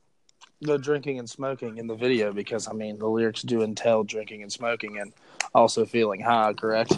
[0.62, 4.42] the drinking and smoking in the video because I mean the lyrics do entail drinking
[4.42, 5.12] and smoking and
[5.55, 6.92] also feeling high, correct?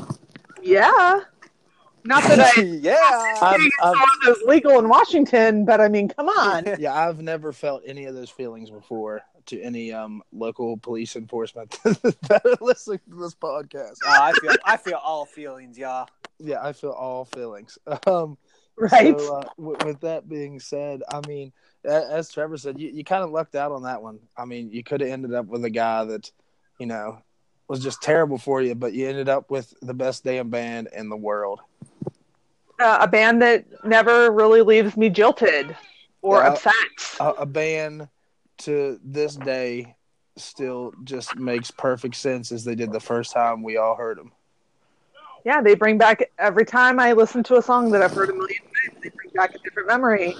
[0.62, 1.20] Yeah.
[2.04, 3.34] Not that I yeah.
[3.40, 6.64] I've, I've, it's legal in Washington, but I mean, come on.
[6.78, 11.70] yeah, I've never felt any of those feelings before to any um local police enforcement
[11.84, 13.96] that are listening to this podcast.
[14.04, 16.06] Oh, I feel I feel all feelings, y'all.
[16.38, 17.78] Yeah, I feel all feelings.
[18.06, 18.36] Um,
[18.76, 19.18] Right?
[19.18, 23.04] So, uh, with, with that being said, I mean, a- as Trevor said, you, you
[23.04, 24.18] kind of lucked out on that one.
[24.36, 26.30] I mean, you could have ended up with a guy that,
[26.78, 27.18] you know,
[27.68, 31.08] was just terrible for you, but you ended up with the best damn band in
[31.08, 31.60] the world.
[32.80, 35.76] uh, a band that never really leaves me jilted
[36.22, 36.48] or Yeah.
[36.48, 36.74] upset.
[37.20, 38.08] A, a band
[38.58, 39.94] to this day
[40.36, 44.32] still just makes perfect sense as they did the first time we all heard them.
[45.44, 48.32] Yeah, they bring back every time I listen to a song that I've heard a
[48.32, 49.02] million times.
[49.02, 50.34] They bring back a different memory.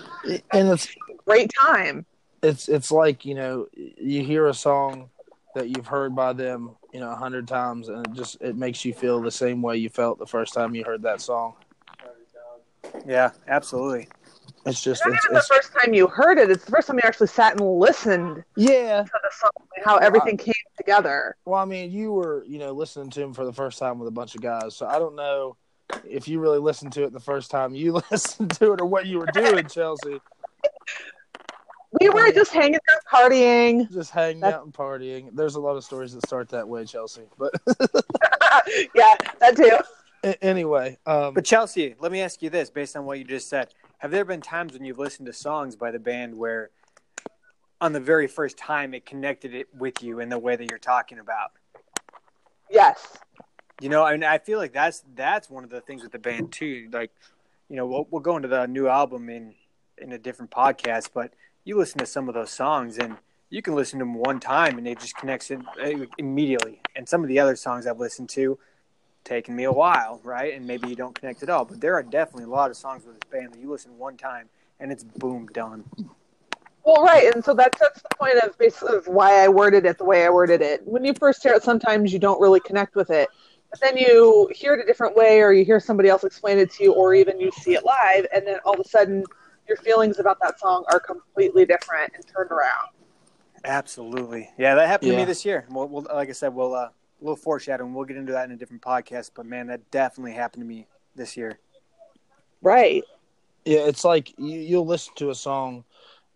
[0.52, 0.88] And it's
[1.26, 2.04] Great time.
[2.42, 5.08] it's it's like you know you hear a song
[5.54, 8.84] that you've heard by them you know a hundred times and it just it makes
[8.84, 11.54] you feel the same way you felt the first time you heard that song
[13.06, 14.08] Yeah, absolutely.
[14.66, 16.88] it's just Not it's, even the it's first time you heard it; it's the first
[16.88, 19.50] time you actually sat and listened yeah to the song,
[19.84, 21.36] how everything came together.
[21.46, 24.08] well i mean you were you know listening to him for the first time with
[24.08, 25.56] a bunch of guys so i don't know
[26.08, 29.06] if you really listened to it the first time you listened to it or what
[29.06, 30.20] you were doing chelsea
[32.00, 33.90] We were just hanging out, partying.
[33.92, 36.84] just hanging That's- out and partying there's a lot of stories that start that way
[36.84, 37.52] chelsea but
[38.94, 39.78] yeah, that too.
[40.24, 43.48] a- anyway um But Chelsea, let me ask you this: based on what you just
[43.48, 46.70] said, have there been times when you've listened to songs by the band where,
[47.80, 50.78] on the very first time, it connected it with you in the way that you're
[50.78, 51.52] talking about?
[52.70, 53.18] Yes.
[53.80, 56.52] You know, and I feel like that's that's one of the things with the band
[56.52, 56.88] too.
[56.92, 57.10] Like,
[57.68, 59.54] you know, we'll we'll go into the new album in
[59.98, 61.32] in a different podcast, but
[61.64, 63.16] you listen to some of those songs and
[63.50, 66.80] you can listen to them one time and it just connects it uh, immediately.
[66.94, 68.58] And some of the other songs I've listened to,
[69.24, 70.54] taken me a while, right?
[70.54, 73.06] And maybe you don't connect at all, but there are definitely a lot of songs
[73.06, 74.48] with this band that you listen one time
[74.78, 75.84] and it's boom done.
[76.84, 79.96] Well, right, and so that's that's the point of basically of why I worded it
[79.96, 80.82] the way I worded it.
[80.84, 83.30] When you first hear it, sometimes you don't really connect with it,
[83.70, 86.70] but then you hear it a different way, or you hear somebody else explain it
[86.72, 89.24] to you, or even you see it live, and then all of a sudden
[89.68, 92.88] your feelings about that song are completely different and turned around.
[93.64, 94.50] Absolutely.
[94.58, 95.66] Yeah, that happened to me this year.
[95.70, 97.94] We'll, we'll, like I said, we'll uh, a little foreshadowing.
[97.94, 99.30] We'll get into that in a different podcast.
[99.34, 101.58] But man, that definitely happened to me this year.
[102.60, 103.02] Right.
[103.64, 105.84] Yeah, it's like you, you'll listen to a song,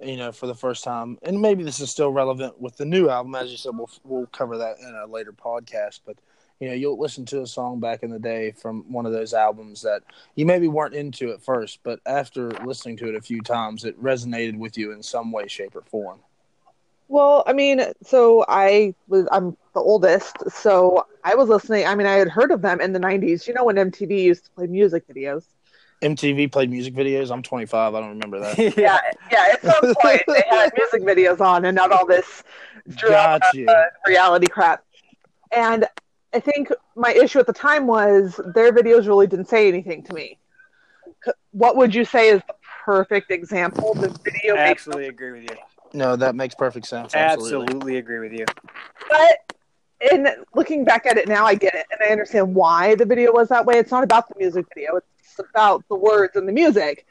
[0.01, 3.11] you know, for the first time, and maybe this is still relevant with the new
[3.11, 3.35] album.
[3.35, 6.01] As you said, we'll we'll cover that in a later podcast.
[6.07, 6.17] But
[6.61, 9.33] you know, you'll listen to a song back in the day from one of those
[9.33, 10.03] albums that
[10.35, 14.01] you maybe weren't into at first, but after listening to it a few times, it
[14.03, 16.19] resonated with you in some way, shape, or form.
[17.07, 21.87] Well, I mean, so I was I'm the oldest, so I was listening.
[21.87, 23.47] I mean, I had heard of them in the '90s.
[23.47, 25.45] You know, when MTV used to play music videos.
[26.03, 27.31] MTV played music videos.
[27.33, 27.95] I'm 25.
[27.95, 28.59] I don't remember that.
[28.77, 29.01] Yeah,
[29.33, 29.49] yeah.
[29.53, 32.45] At some point, they had music videos on, and not all this
[32.95, 33.67] drama Got you.
[33.69, 34.85] Uh, reality crap.
[35.51, 35.87] And
[36.35, 40.15] I think my issue at the time was their videos really didn't say anything to
[40.15, 40.39] me.
[41.53, 43.95] What would you say is the perfect example?
[43.95, 45.57] The video makes Absolutely agree with you.
[45.95, 47.15] No, that makes perfect sense.
[47.15, 47.65] Absolutely.
[47.65, 48.45] Absolutely agree with you.
[49.09, 49.39] but
[50.13, 53.33] in looking back at it now, I get it, and I understand why the video
[53.33, 53.79] was that way.
[53.79, 57.07] It's not about the music video; it's about the words and the music.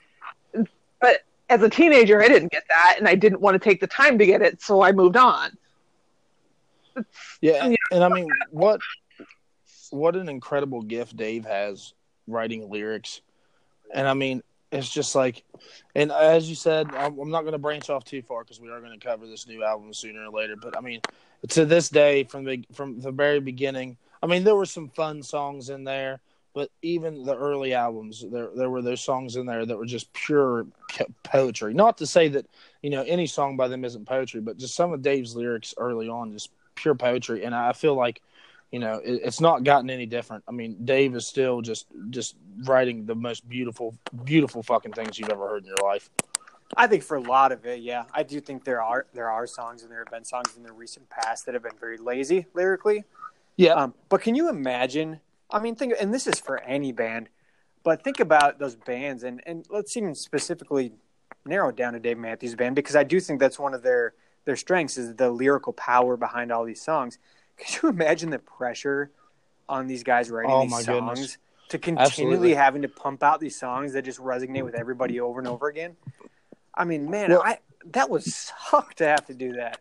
[1.01, 3.88] But as a teenager, I didn't get that, and I didn't want to take the
[3.88, 5.51] time to get it, so I moved on.
[7.41, 7.75] Yeah, Yeah.
[7.91, 8.80] and I mean, what
[9.91, 11.93] what an incredible gift Dave has
[12.28, 13.21] writing lyrics,
[13.93, 15.43] and I mean, it's just like,
[15.95, 18.69] and as you said, I'm, I'm not going to branch off too far because we
[18.69, 20.56] are going to cover this new album sooner or later.
[20.56, 21.02] But I mean,
[21.50, 25.23] to this day, from the from the very beginning, I mean, there were some fun
[25.23, 26.19] songs in there,
[26.54, 30.12] but even the early albums, there there were those songs in there that were just
[30.12, 30.67] pure
[31.23, 31.73] poetry.
[31.73, 32.45] Not to say that
[32.82, 36.10] you know any song by them isn't poetry, but just some of Dave's lyrics early
[36.10, 37.45] on, just pure poetry.
[37.45, 38.21] And I feel like
[38.71, 40.43] you know it, it's not gotten any different.
[40.47, 45.29] I mean, Dave is still just just writing the most beautiful, beautiful fucking things you've
[45.29, 46.10] ever heard in your life.
[46.75, 49.48] I think for a lot of it, yeah, I do think there are there are
[49.48, 52.46] songs and there have been songs in the recent past that have been very lazy
[52.54, 53.06] lyrically.
[53.56, 55.19] Yeah, Um, but can you imagine
[55.50, 57.29] I mean, think, and this is for any band,
[57.83, 60.92] but think about those bands, and and let's even specifically
[61.46, 64.13] narrow it down to Dave Matthews Band because I do think that's one of their
[64.46, 67.17] their strengths is the lyrical power behind all these songs.
[67.58, 69.12] Could you imagine the pressure
[69.67, 70.85] on these guys writing Oh, these songs
[71.19, 71.37] goodness.
[71.69, 72.53] to continually Absolutely.
[72.53, 75.97] having to pump out these songs that just resonate with everybody over and over again?
[76.73, 77.60] I mean, man, Well- I
[77.91, 79.79] that would suck to have to do that.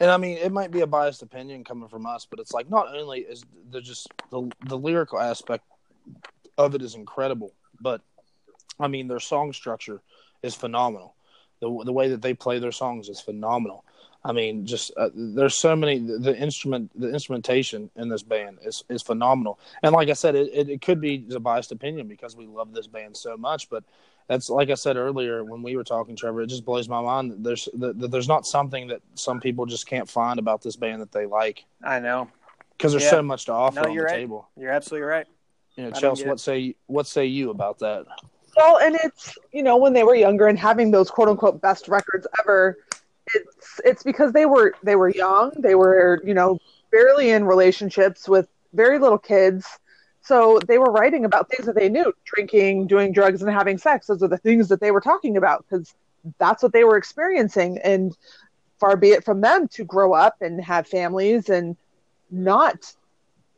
[0.00, 2.68] And I mean, it might be a biased opinion coming from us, but it's like
[2.68, 5.64] not only is the just the the lyrical aspect
[6.58, 8.00] of it is incredible, but
[8.80, 10.02] I mean their song structure
[10.42, 11.14] is phenomenal.
[11.60, 13.84] The the way that they play their songs is phenomenal.
[14.26, 18.58] I mean, just uh, there's so many the, the instrument the instrumentation in this band
[18.64, 19.58] is is phenomenal.
[19.82, 22.72] And like I said, it, it, it could be a biased opinion because we love
[22.72, 23.84] this band so much, but
[24.26, 26.40] that's like I said earlier when we were talking, Trevor.
[26.40, 29.66] It just blows my mind that there's that, that there's not something that some people
[29.66, 32.30] just can't find about this band that they like I know.
[32.78, 33.10] because there's Yeah.
[33.10, 34.16] so much to offer No, on the you're right.
[34.16, 34.48] table.
[34.56, 35.26] You're absolutely right.
[35.76, 38.06] You know, don't Chelsea, what say what say you about that?
[38.56, 41.88] Well, and it's you know when they were younger and having those quote unquote best
[41.88, 42.78] records ever,
[43.34, 46.58] it's it's because they were they were young, they were you know
[46.90, 49.66] barely in relationships with very little kids,
[50.20, 54.06] so they were writing about things that they knew, drinking, doing drugs, and having sex.
[54.06, 55.94] Those are the things that they were talking about because
[56.38, 57.78] that's what they were experiencing.
[57.84, 58.16] And
[58.80, 61.76] far be it from them to grow up and have families and
[62.30, 62.94] not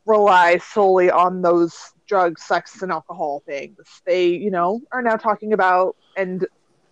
[0.05, 3.77] rely solely on those drugs, sex, and alcohol things.
[4.05, 6.45] They, you know, are now talking about and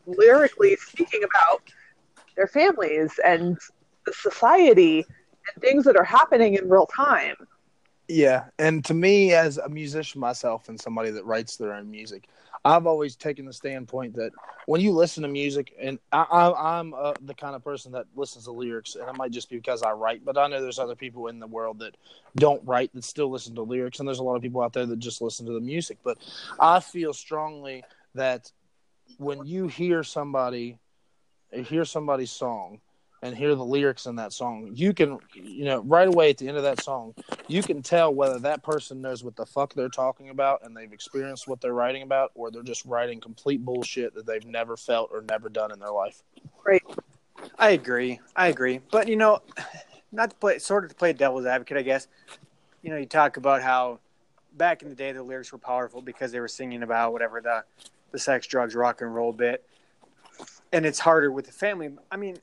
[0.05, 1.63] lyrically speaking about
[2.35, 3.57] their families and
[4.05, 5.05] the society
[5.53, 7.35] and things that are happening in real time.
[8.07, 12.27] Yeah, and to me, as a musician myself and somebody that writes their own music,
[12.63, 14.31] I've always taken the standpoint that
[14.65, 18.45] when you listen to music, and I, I'm uh, the kind of person that listens
[18.45, 20.95] to lyrics, and it might just be because I write, but I know there's other
[20.95, 21.95] people in the world that
[22.35, 24.87] don't write that still listen to lyrics, and there's a lot of people out there
[24.87, 25.99] that just listen to the music.
[26.03, 26.17] But
[26.59, 27.83] I feel strongly
[28.15, 28.51] that
[29.17, 30.79] when you hear somebody,
[31.63, 32.79] hear somebody's song,
[33.21, 36.47] and hear the lyrics in that song, you can, you know, right away at the
[36.47, 37.15] end of that song
[37.47, 40.91] you can tell whether that person knows what the fuck they're talking about and they've
[40.91, 45.09] experienced what they're writing about or they're just writing complete bullshit that they've never felt
[45.11, 46.23] or never done in their life.
[46.63, 46.83] Great.
[47.59, 48.19] I agree.
[48.35, 48.79] I agree.
[48.91, 49.41] But you know,
[50.11, 52.07] not to play sort of to play devil's advocate, I guess.
[52.81, 53.99] You know, you talk about how
[54.53, 57.63] back in the day the lyrics were powerful because they were singing about whatever the
[58.11, 59.67] the sex, drugs, rock and roll bit,
[60.71, 61.89] and it's harder with the family.
[62.11, 62.37] I mean,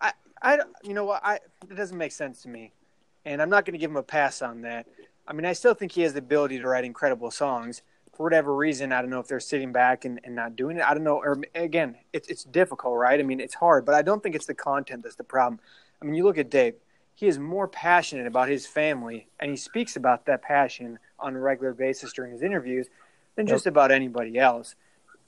[0.00, 0.12] I
[0.42, 1.36] I you know what I
[1.70, 2.72] it doesn't make sense to me,
[3.24, 4.86] and I'm not going to give him a pass on that.
[5.26, 7.82] I mean, I still think he has the ability to write incredible songs.
[8.14, 10.84] For whatever reason, I don't know if they're sitting back and, and not doing it.
[10.88, 11.16] I don't know.
[11.16, 13.18] Or again, it's it's difficult, right?
[13.18, 15.60] I mean, it's hard, but I don't think it's the content that's the problem.
[16.00, 16.74] I mean, you look at Dave;
[17.14, 21.40] he is more passionate about his family, and he speaks about that passion on a
[21.40, 22.88] regular basis during his interviews
[23.36, 24.74] than just about anybody else.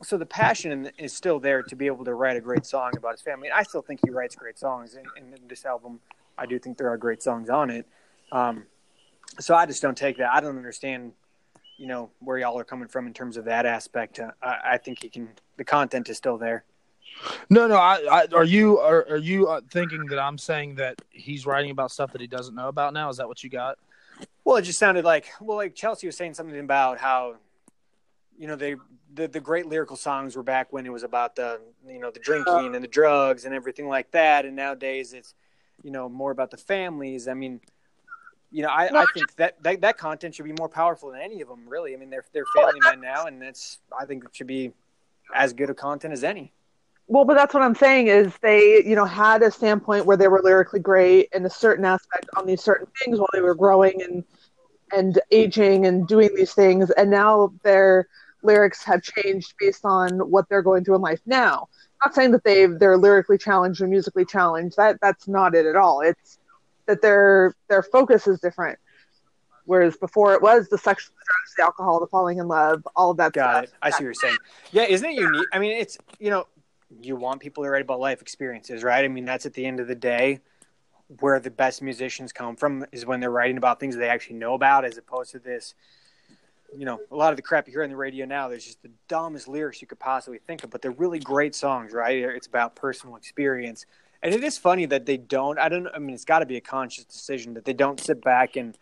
[0.02, 3.12] So the passion is still there to be able to write a great song about
[3.12, 3.50] his family.
[3.50, 6.00] I still think he writes great songs, and, and in this album,
[6.36, 7.86] I do think there are great songs on it.
[8.30, 8.64] Um,
[9.40, 10.32] so I just don't take that.
[10.32, 11.12] I don't understand,
[11.76, 14.20] you know, where y'all are coming from in terms of that aspect.
[14.20, 15.30] Uh, I, I think he can.
[15.56, 16.64] The content is still there.
[17.50, 17.76] No, no.
[17.76, 21.70] I, I are you are, are you uh, thinking that I'm saying that he's writing
[21.70, 23.08] about stuff that he doesn't know about now?
[23.08, 23.78] Is that what you got?
[24.44, 27.36] Well, it just sounded like well, like Chelsea was saying something about how,
[28.38, 28.76] you know, they
[29.14, 32.20] the the great lyrical songs were back when it was about the you know the
[32.20, 35.34] drinking and the drugs and everything like that, and nowadays it's
[35.82, 37.26] you know more about the families.
[37.26, 37.60] I mean,
[38.50, 41.40] you know, I, I think that, that that content should be more powerful than any
[41.40, 41.68] of them.
[41.68, 44.72] Really, I mean, they're they're family men now, and that's I think it should be
[45.34, 46.52] as good a content as any.
[47.08, 50.28] Well, but that's what I'm saying is they, you know, had a standpoint where they
[50.28, 54.02] were lyrically great in a certain aspect on these certain things while they were growing
[54.02, 54.24] and
[54.92, 58.08] and aging and doing these things, and now their
[58.42, 61.68] lyrics have changed based on what they're going through in life now.
[62.04, 64.76] not saying that they they're lyrically challenged or musically challenged.
[64.76, 66.00] That that's not it at all.
[66.00, 66.38] It's
[66.86, 68.78] that their their focus is different.
[69.64, 73.10] Whereas before it was the sex, the drugs, the alcohol, the falling in love, all
[73.10, 73.64] of that Got stuff.
[73.64, 73.70] it.
[73.82, 74.36] I see what you're saying.
[74.72, 75.46] Yeah, isn't it unique?
[75.52, 76.46] I mean, it's you know,
[77.02, 79.04] you want people to write about life experiences, right?
[79.04, 80.40] I mean, that's at the end of the day
[81.20, 84.54] where the best musicians come from is when they're writing about things they actually know
[84.54, 85.74] about, as opposed to this.
[86.76, 88.82] You know, a lot of the crap you hear on the radio now, there's just
[88.82, 92.16] the dumbest lyrics you could possibly think of, but they're really great songs, right?
[92.16, 93.86] It's about personal experience.
[94.22, 96.56] And it is funny that they don't, I don't, I mean, it's got to be
[96.56, 98.76] a conscious decision that they don't sit back and,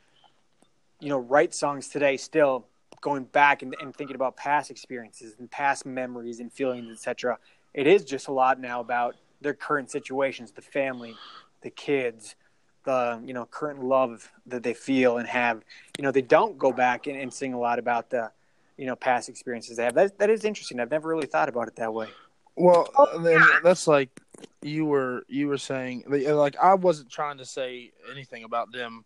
[0.98, 2.66] you know, write songs today still
[3.02, 7.38] going back and, and thinking about past experiences and past memories and feelings, etc.
[7.74, 11.14] It is just a lot now about their current situations, the family,
[11.60, 12.34] the kids,
[12.86, 15.62] the you know current love that they feel and have.
[15.98, 18.30] You know, they don't go back and, and sing a lot about the
[18.78, 19.94] you know past experiences they have.
[19.94, 20.80] That that is interesting.
[20.80, 22.08] I've never really thought about it that way.
[22.54, 24.08] Well, oh, then that's like
[24.62, 29.04] you were you were saying like I wasn't trying to say anything about them,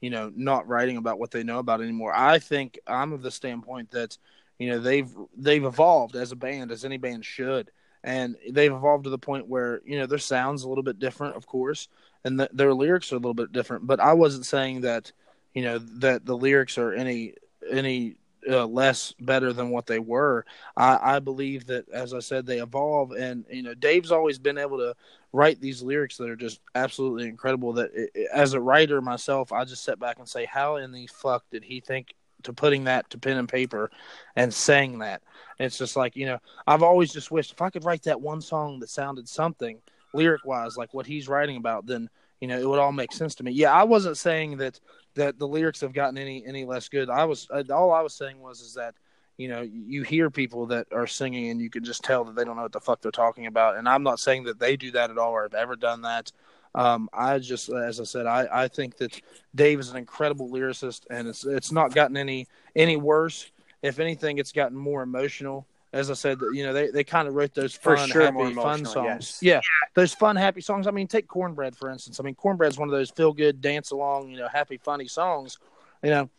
[0.00, 2.14] you know, not writing about what they know about anymore.
[2.14, 4.16] I think I'm of the standpoint that
[4.58, 7.72] you know they've they've evolved as a band as any band should
[8.04, 11.36] and they've evolved to the point where you know their sounds a little bit different
[11.36, 11.88] of course
[12.24, 15.12] and the, their lyrics are a little bit different but i wasn't saying that
[15.54, 17.34] you know that the lyrics are any
[17.70, 18.16] any
[18.50, 20.44] uh, less better than what they were
[20.76, 24.58] I, I believe that as i said they evolve and you know dave's always been
[24.58, 24.96] able to
[25.32, 29.64] write these lyrics that are just absolutely incredible that it, as a writer myself i
[29.64, 33.08] just sit back and say how in the fuck did he think to putting that
[33.10, 33.90] to pen and paper
[34.36, 35.22] and saying that.
[35.58, 38.40] It's just like, you know, I've always just wished if I could write that one
[38.40, 39.78] song that sounded something
[40.12, 42.08] lyric wise like what he's writing about, then,
[42.40, 43.52] you know, it would all make sense to me.
[43.52, 44.80] Yeah, I wasn't saying that
[45.14, 47.10] that the lyrics have gotten any any less good.
[47.10, 48.94] I was all I was saying was is that
[49.38, 52.44] you know you hear people that are singing and you can just tell that they
[52.44, 54.90] don't know what the fuck they're talking about and i'm not saying that they do
[54.90, 56.30] that at all or have ever done that
[56.74, 59.20] um, I just, as I said, I, I think that
[59.54, 63.50] Dave is an incredible lyricist, and it's it's not gotten any any worse.
[63.82, 65.66] If anything, it's gotten more emotional.
[65.92, 68.84] As I said, you know, they, they kind of wrote those fun, sure, happy, fun
[68.86, 69.38] songs.
[69.42, 69.42] Yes.
[69.42, 69.60] Yeah,
[69.94, 70.86] those fun, happy songs.
[70.86, 72.18] I mean, take Cornbread for instance.
[72.18, 75.58] I mean, Cornbread's one of those feel good, dance along, you know, happy, funny songs.
[76.02, 76.30] You know,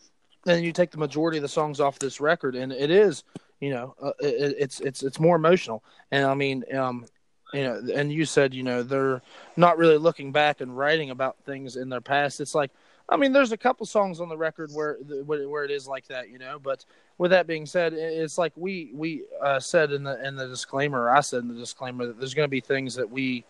[0.48, 3.24] and you take the majority of the songs off this record, and it is,
[3.60, 5.84] you know, uh, it, it's it's it's more emotional.
[6.12, 7.06] And I mean, um,
[7.54, 9.22] you know, and you said, you know, they're
[9.56, 12.42] not really looking back and writing about things in their past.
[12.42, 12.72] It's like,
[13.08, 16.30] I mean, there's a couple songs on the record where where it is like that,
[16.30, 16.60] you know.
[16.60, 16.84] But
[17.18, 21.10] with that being said, it's like we we uh, said in the in the disclaimer,
[21.10, 23.46] I said in the disclaimer that there's going to be things that we,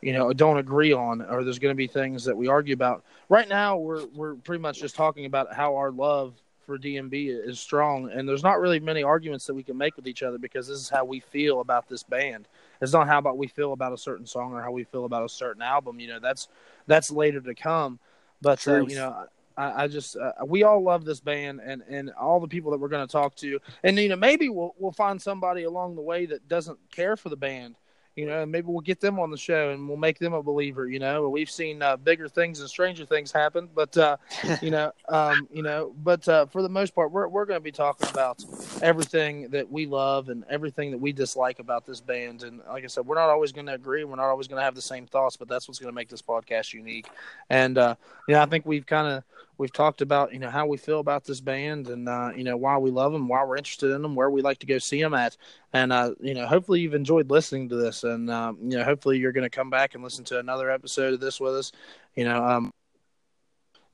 [0.00, 3.04] you know, don't agree on, or there's going to be things that we argue about.
[3.28, 6.34] Right now, we're we're pretty much just talking about how our love
[6.66, 10.06] for DMB is strong, and there's not really many arguments that we can make with
[10.06, 12.46] each other because this is how we feel about this band
[12.80, 15.24] it's not how about we feel about a certain song or how we feel about
[15.24, 16.00] a certain album.
[16.00, 16.48] You know, that's
[16.86, 17.98] that's later to come.
[18.40, 19.26] But uh, you know,
[19.56, 22.78] I, I just uh, we all love this band and and all the people that
[22.78, 26.02] we're going to talk to, and you know, maybe we'll we'll find somebody along the
[26.02, 27.76] way that doesn't care for the band
[28.20, 30.86] you know, maybe we'll get them on the show and we'll make them a believer.
[30.86, 34.18] You know, we've seen uh, bigger things and stranger things happen, but uh,
[34.62, 37.64] you know, um, you know, but uh, for the most part, we're we're going to
[37.64, 38.44] be talking about
[38.82, 42.42] everything that we love and everything that we dislike about this band.
[42.42, 44.04] And like I said, we're not always going to agree.
[44.04, 46.10] We're not always going to have the same thoughts, but that's what's going to make
[46.10, 47.08] this podcast unique.
[47.48, 47.94] And uh,
[48.28, 49.24] you know, I think we've kind of
[49.60, 52.56] we've talked about you know how we feel about this band and uh, you know
[52.56, 55.02] why we love them, why we're interested in them, where we like to go see
[55.02, 55.36] them at,
[55.74, 59.18] and uh, you know hopefully you've enjoyed listening to this, and um, you know hopefully
[59.18, 61.72] you're going to come back and listen to another episode of this with us,
[62.16, 62.42] you know.
[62.42, 62.72] Um,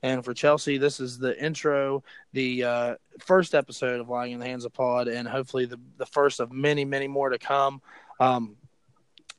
[0.01, 2.01] and for Chelsea, this is the intro,
[2.31, 6.05] the uh, first episode of Lying in the Hands of Pod, and hopefully the the
[6.05, 7.81] first of many, many more to come.
[8.21, 8.55] Um,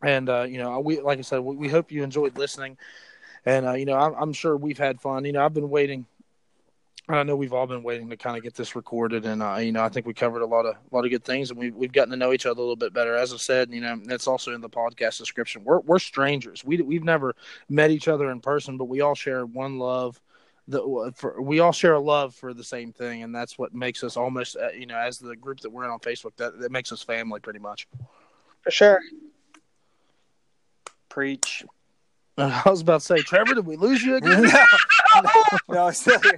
[0.02, 2.76] and uh, you know, we like I said, we, we hope you enjoyed listening
[3.46, 5.24] and uh, you know I'm, I'm, sure we've had fun.
[5.24, 6.04] You know I've been waiting
[7.10, 9.72] I know we've all been waiting to kind of get this recorded, and uh, you
[9.72, 11.74] know, I think we covered a lot of a lot of good things, and we've
[11.74, 13.14] we've gotten to know each other a little bit better.
[13.14, 15.64] As I said, you know, that's also in the podcast description.
[15.64, 16.64] We're we're strangers.
[16.64, 17.34] We we've never
[17.70, 20.20] met each other in person, but we all share one love.
[20.70, 24.04] The, for, we all share a love for the same thing, and that's what makes
[24.04, 26.70] us almost, uh, you know, as the group that we're in on Facebook, that that
[26.70, 27.88] makes us family, pretty much.
[28.60, 29.00] For sure.
[31.08, 31.64] Preach.
[32.36, 34.42] I was about to say, Trevor, did we lose you again?
[34.42, 34.66] no,
[35.22, 36.36] no, no, still here.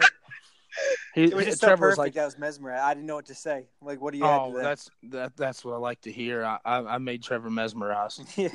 [1.14, 1.98] He, it was just so perfect.
[1.98, 2.82] Like, I was mesmerized.
[2.82, 3.66] I didn't know what to say.
[3.82, 4.24] Like, what do you?
[4.24, 4.62] Oh, that?
[4.62, 5.36] that's that.
[5.36, 6.44] That's what I like to hear.
[6.44, 8.22] I, I, I made Trevor mesmerized.
[8.36, 8.48] Yeah.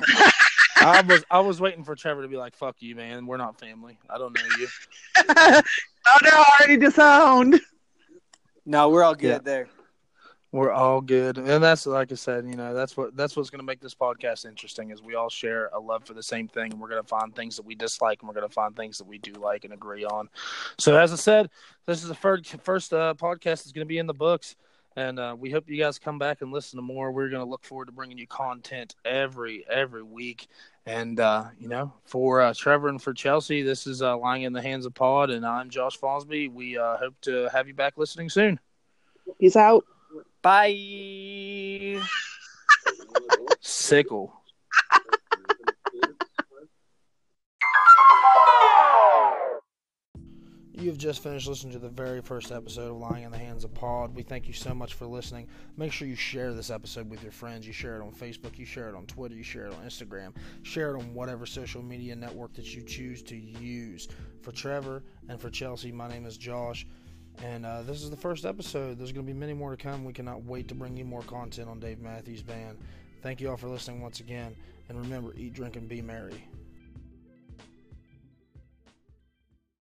[0.78, 3.26] I was I was waiting for Trevor to be like, "Fuck you, man.
[3.26, 3.98] We're not family.
[4.10, 4.68] I don't know you."
[5.28, 5.62] oh
[6.22, 6.30] no!
[6.30, 7.60] I already disowned.
[8.66, 9.38] No, we're all good yeah.
[9.38, 9.68] there.
[10.56, 13.58] We're all good, and that's like I said, you know, that's what that's what's going
[13.58, 14.90] to make this podcast interesting.
[14.90, 17.36] Is we all share a love for the same thing, and we're going to find
[17.36, 19.74] things that we dislike, and we're going to find things that we do like and
[19.74, 20.30] agree on.
[20.78, 21.50] So, as I said,
[21.84, 24.56] this is the first first uh, podcast is going to be in the books,
[24.96, 27.12] and uh, we hope you guys come back and listen to more.
[27.12, 30.46] We're going to look forward to bringing you content every every week,
[30.86, 34.54] and uh, you know, for uh, Trevor and for Chelsea, this is uh, lying in
[34.54, 36.50] the hands of Pod, and I'm Josh Fosby.
[36.50, 38.58] We uh, hope to have you back listening soon.
[39.38, 39.84] Peace out.
[40.42, 42.00] Bye.
[43.60, 44.32] Sickle.
[50.78, 53.64] You have just finished listening to the very first episode of Lying in the Hands
[53.64, 54.14] of Pod.
[54.14, 55.48] We thank you so much for listening.
[55.78, 57.66] Make sure you share this episode with your friends.
[57.66, 60.34] You share it on Facebook, you share it on Twitter, you share it on Instagram,
[60.62, 64.06] share it on whatever social media network that you choose to use.
[64.42, 66.86] For Trevor and for Chelsea, my name is Josh.
[67.42, 68.98] And uh, this is the first episode.
[68.98, 70.04] There's going to be many more to come.
[70.04, 72.78] We cannot wait to bring you more content on Dave Matthews Band.
[73.22, 74.54] Thank you all for listening once again.
[74.88, 76.44] And remember, eat, drink, and be merry.